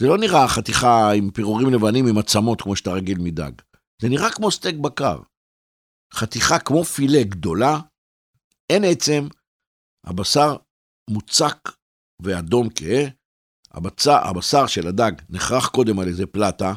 זה 0.00 0.06
לא 0.06 0.18
נראה 0.18 0.48
חתיכה 0.48 1.12
עם 1.12 1.30
פירורים 1.30 1.70
לבנים 1.70 2.06
עם 2.06 2.18
עצמות 2.18 2.62
כמו 2.62 2.76
שאתה 2.76 2.92
רגיל 2.92 3.18
מדג. 3.18 3.52
זה 4.02 4.08
נראה 4.08 4.30
כמו 4.30 4.50
סטייק 4.50 4.76
בקר. 4.76 5.18
חתיכה 6.14 6.58
כמו 6.58 6.84
פילה 6.84 7.22
גדולה, 7.22 7.78
אין 8.70 8.84
עצם, 8.84 9.26
הבשר 10.04 10.56
מוצק 11.10 11.56
ואדום 12.22 12.68
כהה, 12.74 13.04
הבצע, 13.70 14.28
הבשר 14.28 14.66
של 14.66 14.86
הדג 14.86 15.12
נחרך 15.28 15.66
קודם 15.66 15.98
על 15.98 16.08
איזה 16.08 16.26
פלטה, 16.26 16.74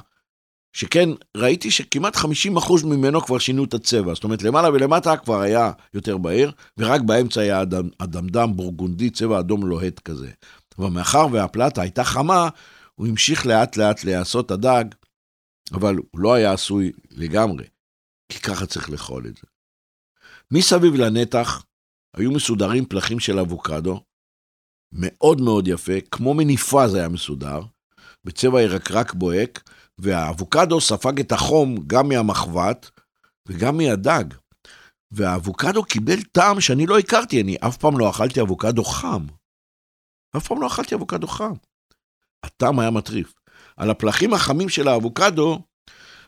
שכן 0.75 1.09
ראיתי 1.37 1.71
שכמעט 1.71 2.15
50% 2.15 2.85
ממנו 2.85 3.21
כבר 3.21 3.37
שינו 3.37 3.63
את 3.63 3.73
הצבע, 3.73 4.13
זאת 4.13 4.23
אומרת 4.23 4.43
למעלה 4.43 4.69
ולמטה 4.69 5.17
כבר 5.17 5.41
היה 5.41 5.71
יותר 5.93 6.17
בהיר, 6.17 6.51
ורק 6.77 7.01
באמצע 7.01 7.41
היה 7.41 7.61
אדם, 7.61 7.89
אדמדם 7.97 8.51
בורגונדי, 8.55 9.09
צבע 9.09 9.39
אדום 9.39 9.65
לוהט 9.65 9.99
כזה. 9.99 10.31
אבל 10.79 10.89
מאחר 10.89 11.27
והפלטה 11.31 11.81
הייתה 11.81 12.03
חמה, 12.03 12.49
הוא 12.95 13.07
המשיך 13.07 13.45
לאט 13.45 13.77
לאט 13.77 14.03
להיעשות 14.03 14.51
הדג 14.51 14.85
אבל 15.71 15.95
הוא 15.95 16.21
לא 16.21 16.33
היה 16.33 16.53
עשוי 16.53 16.91
לגמרי, 17.11 17.65
כי 18.29 18.39
ככה 18.39 18.65
צריך 18.65 18.89
לאכול 18.89 19.27
את 19.27 19.35
זה. 19.35 19.47
מסביב 20.51 20.93
לנתח 20.95 21.65
היו 22.15 22.31
מסודרים 22.31 22.85
פלחים 22.85 23.19
של 23.19 23.39
אבוקדו, 23.39 24.03
מאוד 24.91 25.41
מאוד 25.41 25.67
יפה, 25.67 26.01
כמו 26.11 26.33
מניפה 26.33 26.87
זה 26.87 26.99
היה 26.99 27.09
מסודר, 27.09 27.59
בצבע 28.23 28.61
ירקרק 28.61 29.13
בוהק, 29.13 29.69
והאבוקדו 29.97 30.81
ספג 30.81 31.19
את 31.19 31.31
החום 31.31 31.75
גם 31.87 32.09
מהמחבת 32.09 32.89
וגם 33.47 33.77
מהדג. 33.77 34.23
והאבוקדו 35.11 35.83
קיבל 35.83 36.21
טעם 36.21 36.61
שאני 36.61 36.85
לא 36.85 36.99
הכרתי, 36.99 37.41
אני 37.41 37.57
אף 37.67 37.77
פעם 37.77 37.99
לא 37.99 38.09
אכלתי 38.09 38.41
אבוקדו 38.41 38.83
חם. 38.83 39.25
אף 40.37 40.47
פעם 40.47 40.61
לא 40.61 40.67
אכלתי 40.67 40.95
אבוקדו 40.95 41.27
חם. 41.27 41.53
הטעם 42.43 42.79
היה 42.79 42.91
מטריף. 42.91 43.33
על 43.77 43.89
הפלחים 43.89 44.33
החמים 44.33 44.69
של 44.69 44.87
האבוקדו, 44.87 45.59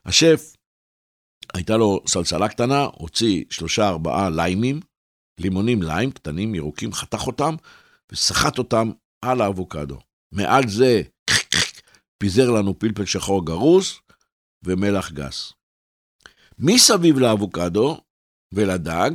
השף, 0.05 0.55
הייתה 1.53 1.77
לו 1.77 1.99
סלסלה 2.07 2.49
קטנה, 2.49 2.83
הוציא 2.93 3.43
שלושה 3.49 3.87
ארבעה 3.87 4.29
ליימים, 4.29 4.79
לימונים 5.39 5.81
ליים 5.81 6.11
קטנים, 6.11 6.55
ירוקים, 6.55 6.93
חתך 6.93 7.27
אותם, 7.27 7.55
וסחט 8.11 8.57
אותם 8.57 8.91
על 9.21 9.41
האבוקדו. 9.41 9.99
מעל 10.31 10.67
זה 10.67 11.01
פיזר 12.17 12.51
לנו 12.51 12.79
פלפל 12.79 13.05
שחור 13.05 13.45
גרוס 13.45 13.99
ומלח 14.63 15.11
גס. 15.11 15.53
מסביב 16.59 17.19
לאבוקדו 17.19 18.01
ולדג, 18.53 19.11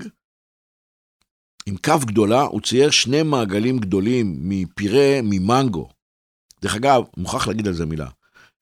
עם 1.67 1.77
כף 1.77 2.05
גדולה, 2.05 2.43
הוא 2.43 2.61
צייר 2.61 2.91
שני 2.91 3.23
מעגלים 3.23 3.79
גדולים 3.79 4.37
מפירה 4.41 5.21
ממנגו. 5.23 5.89
דרך 6.63 6.75
אגב, 6.75 7.03
מוכרח 7.17 7.49
להגיד 7.49 7.69
על 7.69 7.75
זה 7.75 7.87
מילה. 7.87 8.09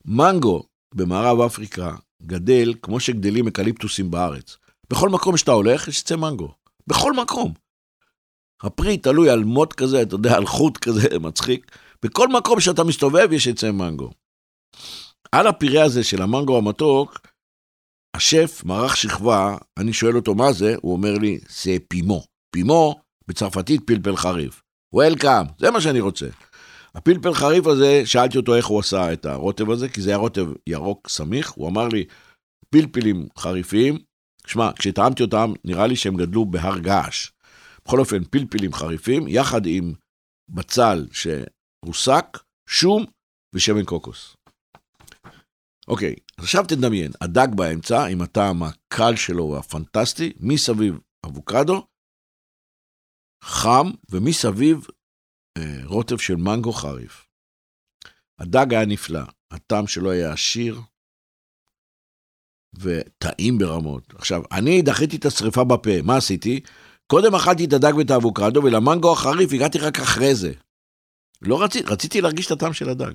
מנגו 0.05 0.63
במערב 0.95 1.41
אפריקה 1.41 1.95
גדל 2.23 2.73
כמו 2.81 2.99
שגדלים 2.99 3.47
אקליפטוסים 3.47 4.11
בארץ. 4.11 4.57
בכל 4.89 5.09
מקום 5.09 5.37
שאתה 5.37 5.51
הולך, 5.51 5.87
יש 5.87 6.01
עצי 6.03 6.15
מנגו. 6.15 6.53
בכל 6.87 7.13
מקום. 7.13 7.53
הפרי 8.63 8.97
תלוי 8.97 9.29
על 9.29 9.43
מוט 9.43 9.73
כזה, 9.73 10.01
אתה 10.01 10.15
יודע, 10.15 10.35
על 10.37 10.45
חוט 10.45 10.77
כזה 10.77 11.19
מצחיק. 11.27 11.71
בכל 12.05 12.27
מקום 12.27 12.59
שאתה 12.59 12.83
מסתובב 12.83 13.31
יש 13.31 13.47
עצי 13.47 13.71
מנגו. 13.71 14.09
על 15.31 15.47
הפירה 15.47 15.83
הזה 15.83 16.03
של 16.03 16.21
המנגו 16.21 16.57
המתוק, 16.57 17.19
השף, 18.15 18.61
מערך 18.65 18.97
שכבה, 18.97 19.57
אני 19.79 19.93
שואל 19.93 20.15
אותו 20.15 20.35
מה 20.35 20.53
זה, 20.53 20.75
הוא 20.81 20.93
אומר 20.93 21.13
לי, 21.13 21.39
זה 21.49 21.77
פימו. 21.87 22.23
פימו, 22.51 23.01
בצרפתית 23.27 23.81
פלפל 23.87 24.15
חריף. 24.15 24.61
וולקאם, 24.93 25.45
זה 25.59 25.71
מה 25.71 25.81
שאני 25.81 25.99
רוצה. 25.99 26.27
הפלפל 26.95 27.33
חריף 27.33 27.67
הזה, 27.67 28.01
שאלתי 28.05 28.37
אותו 28.37 28.55
איך 28.55 28.65
הוא 28.65 28.79
עשה 28.79 29.13
את 29.13 29.25
הרוטב 29.25 29.71
הזה, 29.71 29.89
כי 29.89 30.01
זה 30.01 30.09
היה 30.09 30.17
רוטב 30.17 30.47
ירוק 30.67 31.09
סמיך, 31.09 31.51
הוא 31.51 31.69
אמר 31.69 31.87
לי, 31.87 32.05
פלפלים 32.69 33.27
חריפים, 33.37 33.99
שמע, 34.47 34.71
כשטעמתי 34.79 35.23
אותם, 35.23 35.53
נראה 35.63 35.87
לי 35.87 35.95
שהם 35.95 36.17
גדלו 36.17 36.45
בהר 36.45 36.79
געש. 36.79 37.31
בכל 37.85 37.99
אופן, 37.99 38.23
פלפלים 38.23 38.73
חריפים, 38.73 39.27
יחד 39.27 39.61
עם 39.65 39.93
בצל 40.49 41.07
שרוסק, 41.11 42.37
שום 42.69 43.05
ושמן 43.55 43.85
קוקוס. 43.85 44.35
אוקיי, 45.87 46.15
עכשיו 46.37 46.65
תדמיין, 46.67 47.11
הדג 47.21 47.47
באמצע, 47.55 48.05
עם 48.05 48.21
הטעם 48.21 48.63
הקל 48.63 49.15
שלו 49.15 49.49
והפנטסטי, 49.49 50.33
מסביב 50.39 50.99
אבוקדו, 51.25 51.87
חם, 53.43 53.91
ומסביב 54.11 54.87
רוטב 55.85 56.17
של 56.17 56.35
מנגו 56.35 56.73
חריף. 56.73 57.27
הדג 58.39 58.73
היה 58.73 58.85
נפלא, 58.85 59.21
הטעם 59.51 59.87
שלו 59.87 60.11
היה 60.11 60.33
עשיר 60.33 60.81
וטעים 62.73 63.57
ברמות. 63.57 64.13
עכשיו, 64.15 64.41
אני 64.51 64.81
דחיתי 64.81 65.15
את 65.15 65.25
השריפה 65.25 65.63
בפה, 65.63 66.01
מה 66.03 66.17
עשיתי? 66.17 66.59
קודם 67.07 67.35
אכלתי 67.35 67.65
את 67.65 67.73
הדג 67.73 67.95
ואת 67.97 68.11
האבוקדו, 68.11 68.63
ולמנגו 68.63 69.13
החריף 69.13 69.53
הגעתי 69.53 69.77
רק 69.77 69.99
אחרי 69.99 70.35
זה. 70.35 70.53
לא 71.41 71.63
רציתי, 71.63 71.91
רציתי 71.91 72.21
להרגיש 72.21 72.45
את 72.45 72.51
הטעם 72.51 72.73
של 72.73 72.89
הדג. 72.89 73.13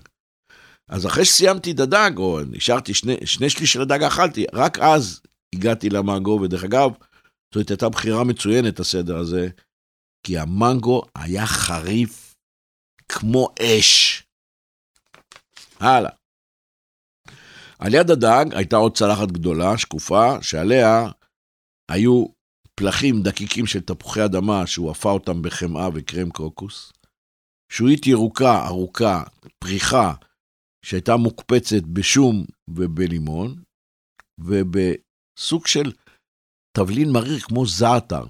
אז 0.88 1.06
אחרי 1.06 1.24
שסיימתי 1.24 1.72
את 1.72 1.80
הדג, 1.80 2.10
או 2.16 2.40
נשארתי 2.50 2.94
שני, 2.94 3.16
שני 3.24 3.50
שליש 3.50 3.72
של 3.72 3.82
הדג 3.82 4.02
אכלתי, 4.02 4.44
רק 4.52 4.78
אז 4.78 5.20
הגעתי 5.54 5.90
למנגו, 5.90 6.40
ודרך 6.42 6.64
אגב, 6.64 6.90
זאת 7.54 7.70
הייתה 7.70 7.88
בחירה 7.88 8.24
מצוינת, 8.24 8.80
הסדר 8.80 9.16
הזה, 9.16 9.48
כי 10.26 10.38
המנגו 10.38 11.02
היה 11.14 11.46
חריף 11.46 12.23
כמו 13.08 13.48
אש. 13.60 14.22
הלאה. 15.80 16.10
על 17.78 17.94
יד 17.94 18.10
הדג 18.10 18.44
הייתה 18.56 18.76
עוד 18.76 18.96
צלחת 18.96 19.28
גדולה, 19.32 19.78
שקופה, 19.78 20.42
שעליה 20.42 21.10
היו 21.90 22.26
פלחים 22.74 23.22
דקיקים 23.22 23.66
של 23.66 23.80
תפוחי 23.80 24.24
אדמה 24.24 24.66
שהוא 24.66 24.92
אפה 24.92 25.10
אותם 25.10 25.42
בחמאה 25.42 25.88
וקרם 25.94 26.30
קוקוס, 26.30 26.92
שועית 27.72 28.06
ירוקה, 28.06 28.66
ארוכה, 28.66 29.22
פריחה, 29.58 30.14
שהייתה 30.84 31.16
מוקפצת 31.16 31.82
בשום 31.92 32.44
ובלימון, 32.68 33.62
ובסוג 34.40 35.66
של 35.66 35.92
תבלין 36.76 37.12
מריר 37.12 37.40
כמו 37.40 37.66
זעתר. 37.66 38.24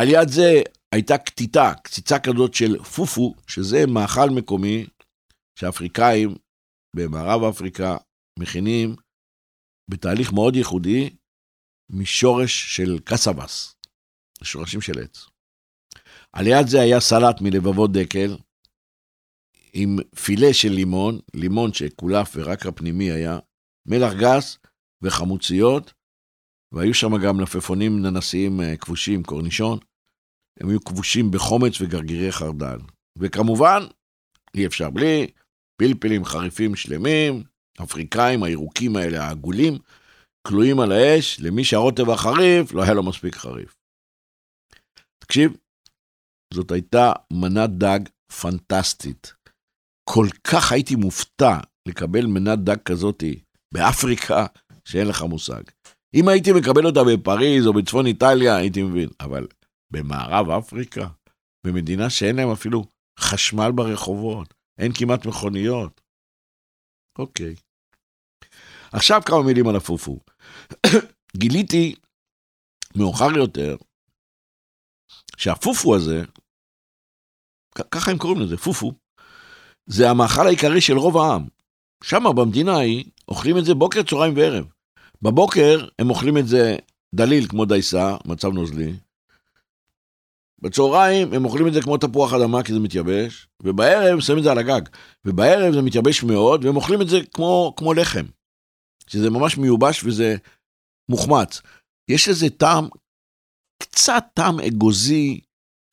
על 0.00 0.08
יד 0.08 0.28
זה 0.28 0.62
הייתה 0.94 1.18
קטיטה, 1.18 1.72
קציצה 1.84 2.18
כזאת 2.18 2.54
של 2.54 2.82
פופו, 2.82 3.34
שזה 3.46 3.86
מאכל 3.88 4.30
מקומי 4.36 4.86
שאפריקאים 5.58 6.34
במערב 6.96 7.42
אפריקה 7.42 7.96
מכינים 8.38 8.96
בתהליך 9.90 10.32
מאוד 10.32 10.56
ייחודי 10.56 11.16
משורש 11.90 12.76
של 12.76 12.98
קסבס, 13.04 13.74
שורשים 14.42 14.80
של 14.80 14.98
עץ. 15.02 15.26
על 16.32 16.46
יד 16.46 16.66
זה 16.66 16.80
היה 16.80 17.00
סלט 17.00 17.40
מלבבות 17.40 17.90
דקל, 17.92 18.36
עם 19.72 19.96
פילה 20.24 20.52
של 20.52 20.72
לימון, 20.72 21.18
לימון 21.34 21.72
שקולף 21.72 22.32
ורק 22.36 22.66
הפנימי 22.66 23.10
היה, 23.10 23.38
מלח 23.86 24.12
גס 24.20 24.58
וחמוציות, 25.02 25.92
והיו 26.72 26.94
שם 26.94 27.10
גם 27.24 27.40
לפפונים 27.40 28.02
ננסיים 28.02 28.60
אה, 28.60 28.76
כבושים, 28.76 29.22
קורנישון. 29.22 29.78
הם 30.60 30.68
היו 30.68 30.84
כבושים 30.84 31.30
בחומץ 31.30 31.80
וגרגירי 31.80 32.32
חרדל. 32.32 32.78
וכמובן, 33.18 33.82
אי 34.54 34.66
אפשר 34.66 34.90
בלי, 34.90 35.26
פלפלים 35.76 36.24
חריפים 36.24 36.76
שלמים, 36.76 37.42
אפריקאים, 37.82 38.42
הירוקים 38.42 38.96
האלה, 38.96 39.24
העגולים, 39.24 39.78
כלואים 40.48 40.80
על 40.80 40.92
האש, 40.92 41.40
למי 41.40 41.64
שהרוטב 41.64 42.10
החריף, 42.10 42.72
לא 42.72 42.82
היה 42.82 42.94
לו 42.94 43.02
מספיק 43.02 43.36
חריף. 43.36 43.76
תקשיב, 45.18 45.56
זאת 46.54 46.70
הייתה 46.70 47.12
מנת 47.32 47.70
דג 47.70 48.00
פנטסטית. 48.40 49.34
כל 50.10 50.26
כך 50.44 50.72
הייתי 50.72 50.96
מופתע 50.96 51.58
לקבל 51.88 52.26
מנת 52.26 52.58
דג 52.58 52.76
כזאתי 52.84 53.40
באפריקה, 53.74 54.46
שאין 54.84 55.08
לך 55.08 55.22
מושג. 55.22 55.62
אם 56.14 56.28
הייתי 56.28 56.52
מקבל 56.52 56.86
אותה 56.86 57.00
בפריז 57.04 57.66
או 57.66 57.72
בצפון 57.72 58.06
איטליה, 58.06 58.56
הייתי 58.56 58.82
מבין, 58.82 59.08
אבל 59.20 59.46
במערב 59.94 60.50
אפריקה, 60.50 61.08
במדינה 61.66 62.10
שאין 62.10 62.36
להם 62.36 62.52
אפילו 62.52 62.84
חשמל 63.18 63.72
ברחובות, 63.74 64.54
אין 64.78 64.92
כמעט 64.98 65.26
מכוניות. 65.26 66.00
אוקיי. 67.18 67.54
עכשיו 68.92 69.20
כמה 69.26 69.42
מילים 69.42 69.68
על 69.68 69.76
הפופו. 69.76 70.18
גיליתי 71.36 71.94
מאוחר 72.96 73.36
יותר 73.36 73.76
שהפופו 75.36 75.96
הזה, 75.96 76.22
ככה 77.90 78.10
הם 78.10 78.18
קוראים 78.18 78.40
לזה, 78.40 78.56
פופו, 78.56 78.92
זה 79.86 80.10
המאכל 80.10 80.46
העיקרי 80.46 80.80
של 80.80 80.98
רוב 80.98 81.16
העם. 81.16 81.48
שם 82.04 82.22
במדינה 82.36 82.72
ההיא 82.72 83.04
אוכלים 83.28 83.58
את 83.58 83.64
זה 83.64 83.74
בוקר, 83.74 84.02
צהריים 84.02 84.36
וערב. 84.36 84.66
בבוקר 85.22 85.88
הם 85.98 86.10
אוכלים 86.10 86.38
את 86.38 86.48
זה 86.48 86.76
דליל 87.14 87.48
כמו 87.48 87.64
דייסה, 87.64 88.16
מצב 88.24 88.48
נוזלי. 88.48 88.92
בצהריים 90.64 91.32
הם 91.32 91.44
אוכלים 91.44 91.68
את 91.68 91.72
זה 91.72 91.82
כמו 91.82 91.96
תפוח 91.96 92.32
אדמה 92.32 92.62
כי 92.62 92.72
זה 92.72 92.80
מתייבש, 92.80 93.48
ובערב 93.62 94.20
שמים 94.20 94.38
את 94.38 94.44
זה 94.44 94.50
על 94.50 94.58
הגג. 94.58 94.80
ובערב 95.24 95.74
זה 95.74 95.82
מתייבש 95.82 96.22
מאוד, 96.22 96.64
והם 96.64 96.76
אוכלים 96.76 97.02
את 97.02 97.08
זה 97.08 97.16
כמו, 97.32 97.74
כמו 97.76 97.94
לחם. 97.94 98.24
שזה 99.06 99.30
ממש 99.30 99.58
מיובש 99.58 100.04
וזה 100.04 100.36
מוחמץ. 101.08 101.60
יש 102.10 102.28
איזה 102.28 102.50
טעם, 102.50 102.88
קצת 103.82 104.24
טעם 104.34 104.60
אגוזי, 104.60 105.40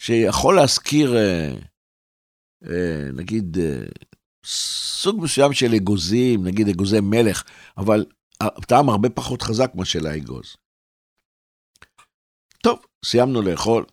שיכול 0.01 0.55
להזכיר... 0.55 1.15
אה, 1.15 1.53
אה, 2.69 3.11
נגיד, 3.13 3.57
אה, 3.57 3.85
סוג 4.45 5.23
מסוים 5.23 5.53
של 5.53 5.73
אגוזים, 5.75 6.47
נגיד 6.47 6.67
אגוזי 6.69 6.99
מלך, 6.99 7.43
אבל 7.77 8.05
הטעם 8.41 8.89
הרבה 8.89 9.09
פחות 9.09 9.41
חזק 9.41 9.71
מאשר 9.75 10.07
האגוז. 10.07 10.55
טוב, 12.63 12.79
סיימנו 13.05 13.41
לאכול, 13.41 13.85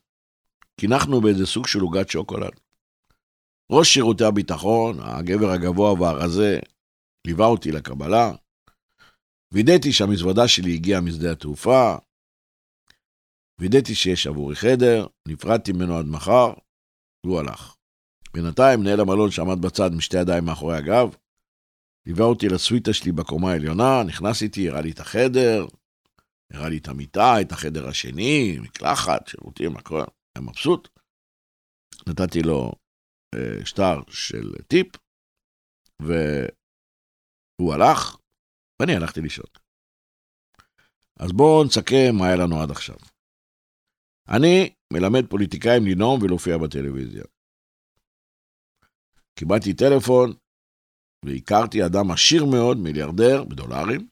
קינחנו 0.78 1.20
באיזה 1.20 1.46
סוג 1.46 1.66
של 1.66 1.80
עוגת 1.80 2.08
שוקולד. 2.08 2.60
ראש 3.72 3.94
שירותי 3.94 4.24
הביטחון, 4.24 5.00
הגבר 5.00 5.50
הגבוה 5.50 5.92
והרזה, 5.92 6.58
ליווה 7.26 7.46
אותי 7.46 7.72
לקבלה, 7.72 8.32
וידאתי 9.52 9.92
שהמזוודה 9.92 10.48
שלי 10.48 10.74
הגיעה 10.74 11.00
משדה 11.00 11.32
התעופה, 11.32 11.96
וידאתי 13.60 13.94
שיש 13.94 14.26
עבורי 14.26 14.56
חדר, 14.56 15.06
נפרדתי 15.28 15.72
ממנו 15.72 15.98
עד 15.98 16.06
מחר, 16.06 16.52
והוא 17.26 17.38
הלך. 17.38 17.74
בינתיים 18.34 18.80
מנהל 18.80 19.00
המלון 19.00 19.30
שעמד 19.30 19.60
בצד 19.60 19.92
עם 19.92 20.00
שתי 20.00 20.18
ידיים 20.18 20.44
מאחורי 20.44 20.76
הגב, 20.76 21.14
ליווה 22.06 22.26
אותי 22.26 22.48
לסוויטה 22.48 22.92
שלי 22.92 23.12
בקומה 23.12 23.52
העליונה, 23.52 24.02
נכנס 24.02 24.42
איתי, 24.42 24.68
הראה 24.68 24.80
לי 24.80 24.90
את 24.90 25.00
החדר, 25.00 25.66
הראה 26.52 26.68
לי 26.68 26.78
את 26.78 26.88
המיטה, 26.88 27.40
את 27.40 27.52
החדר 27.52 27.88
השני, 27.88 28.58
מקלחת, 28.62 29.26
שירותים, 29.26 29.76
הכל, 29.76 30.02
היה 30.38 30.46
מבסוט. 30.50 30.88
נתתי 32.08 32.42
לו 32.42 32.72
אה, 33.34 33.66
שטר 33.66 33.96
של 34.10 34.54
טיפ, 34.68 34.86
והוא 36.02 37.74
הלך, 37.74 38.16
ואני 38.80 38.96
הלכתי 38.96 39.20
לישון. 39.20 39.46
אז 41.20 41.32
בואו 41.32 41.64
נסכם 41.64 42.14
מה 42.18 42.26
היה 42.26 42.36
לנו 42.36 42.62
עד 42.62 42.70
עכשיו. 42.70 42.96
אני 44.28 44.74
מלמד 44.92 45.30
פוליטיקאים 45.30 45.82
לנאום 45.86 46.22
ולהופיע 46.22 46.58
בטלוויזיה. 46.58 47.24
קיבלתי 49.38 49.74
טלפון 49.74 50.32
והכרתי 51.24 51.86
אדם 51.86 52.10
עשיר 52.10 52.44
מאוד, 52.44 52.76
מיליארדר, 52.76 53.44
בדולרים, 53.44 54.08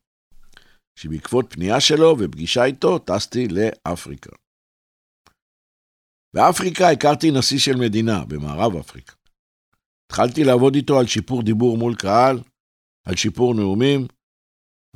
שבעקבות 0.99 1.47
פנייה 1.53 1.81
שלו 1.81 2.17
ופגישה 2.19 2.65
איתו 2.65 2.99
טסתי 2.99 3.49
לאפריקה. 3.49 4.46
באפריקה 6.37 6.91
הכרתי 6.91 7.31
נשיא 7.31 7.59
של 7.59 7.77
מדינה, 7.77 8.25
במערב 8.25 8.77
אפריקה. 8.77 9.13
התחלתי 10.07 10.45
לעבוד 10.45 10.75
איתו 10.75 10.99
על 10.99 11.07
שיפור 11.07 11.43
דיבור 11.43 11.79
מול 11.79 11.95
קהל, 11.95 12.41
על 13.07 13.17
שיפור 13.17 13.55
נאומים, 13.55 14.07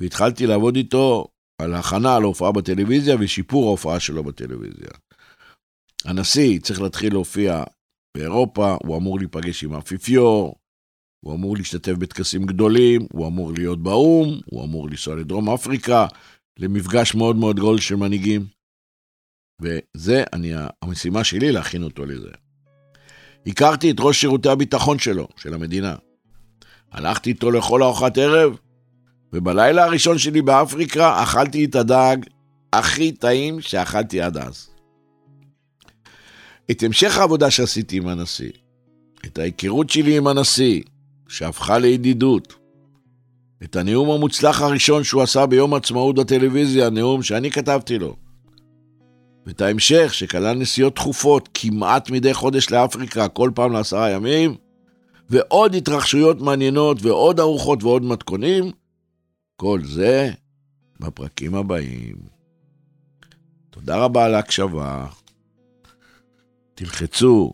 והתחלתי 0.01 0.47
לעבוד 0.47 0.77
איתו 0.77 1.29
על 1.63 1.75
הכנה 1.75 2.19
להופעה 2.19 2.53
בטלוויזיה 2.53 3.17
ושיפור 3.21 3.67
ההופעה 3.67 4.01
שלו 4.01 4.25
בטלוויזיה. 4.25 4.91
הנשיא 6.05 6.61
צריך 6.61 6.81
להתחיל 6.81 7.13
להופיע 7.13 7.65
באירופה, 8.17 8.77
הוא 8.83 8.97
אמור 8.97 9.19
להיפגש 9.19 9.65
עם 9.65 9.73
האפיפיור, 9.73 10.55
הוא 11.25 11.35
אמור 11.35 11.57
להשתתף 11.57 11.93
בטקסים 11.93 12.47
גדולים, 12.47 13.07
הוא 13.13 13.27
אמור 13.27 13.53
להיות 13.53 13.83
באו"ם, 13.83 14.41
הוא 14.47 14.65
אמור 14.65 14.89
לנסוע 14.89 15.17
לדרום 15.17 15.51
אפריקה, 15.51 16.07
למפגש 16.59 17.15
מאוד 17.15 17.37
מאוד 17.37 17.57
גדול 17.57 17.79
של 17.79 17.97
מנהיגים. 17.97 18.60
וזה, 19.63 20.25
אני, 20.33 20.53
המשימה 20.83 21.25
שלי 21.25 21.53
להכין 21.53 21.83
אותו 21.83 22.07
לזה. 22.07 22.31
הכרתי 23.47 23.91
את 23.91 23.97
ראש 23.99 24.21
שירותי 24.21 24.49
הביטחון 24.49 24.99
שלו, 24.99 25.29
של 25.37 25.55
המדינה. 25.55 25.95
הלכתי 26.93 27.31
איתו 27.31 27.51
לכל 27.51 27.83
ארוחת 27.83 28.19
ערב, 28.19 28.57
ובלילה 29.33 29.85
הראשון 29.85 30.19
שלי 30.19 30.43
באפריקה 30.43 31.23
אכלתי 31.23 31.65
את 31.65 31.75
הדג 31.75 32.17
הכי 32.73 33.13
טעים 33.13 33.61
שאכלתי 33.61 34.21
עד 34.21 34.37
אז. 34.37 34.69
את 36.71 36.83
המשך 36.83 37.19
העבודה 37.19 37.51
שעשיתי 37.51 37.97
עם 37.97 38.09
הנשיא, 38.09 38.51
את 39.27 39.39
ההיכרות 39.39 39.91
שלי 39.91 40.17
עם 40.17 40.27
הנשיא, 40.27 40.83
שהפכה 41.29 41.79
לידידות, 41.79 42.55
את 43.63 43.77
הנאום 43.77 44.11
המוצלח 44.11 44.63
הראשון 44.63 45.05
שהוא 45.05 45.23
עשה 45.23 45.47
ביום 45.47 45.75
עצמאות 45.75 46.17
בטלוויזיה, 46.17 46.91
נאום 46.91 47.23
שאני 47.23 47.51
כתבתי 47.51 47.99
לו, 47.99 48.17
ואת 49.47 49.61
ההמשך 49.61 50.15
שכלל 50.15 50.57
נסיעות 50.57 50.97
תכופות 50.97 51.49
כמעט 51.55 52.11
מדי 52.11 52.35
חודש 52.35 52.71
לאפריקה, 52.71 53.29
כל 53.29 53.51
פעם 53.55 53.73
לעשרה 53.73 54.11
ימים, 54.11 54.57
ועוד 55.31 55.75
התרחשויות 55.75 56.41
מעניינות 56.41 56.99
ועוד 57.03 57.41
ארוחות 57.41 57.83
ועוד 57.83 58.05
מתכונים, 58.05 58.71
כל 59.57 59.81
זה 59.85 60.31
בפרקים 61.01 61.55
הבאים. 61.55 62.17
תודה 63.71 63.97
רבה 63.97 64.25
על 64.25 64.35
ההקשבה. 64.35 65.07
תלחצו 66.75 67.53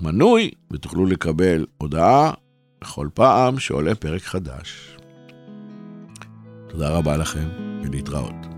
מנוי 0.00 0.50
ותוכלו 0.70 1.06
לקבל 1.06 1.66
הודעה 1.78 2.32
בכל 2.80 3.08
פעם 3.14 3.58
שעולה 3.58 3.94
פרק 3.94 4.22
חדש. 4.22 4.96
תודה 6.68 6.90
רבה 6.90 7.16
לכם 7.16 7.48
ולהתראות. 7.82 8.49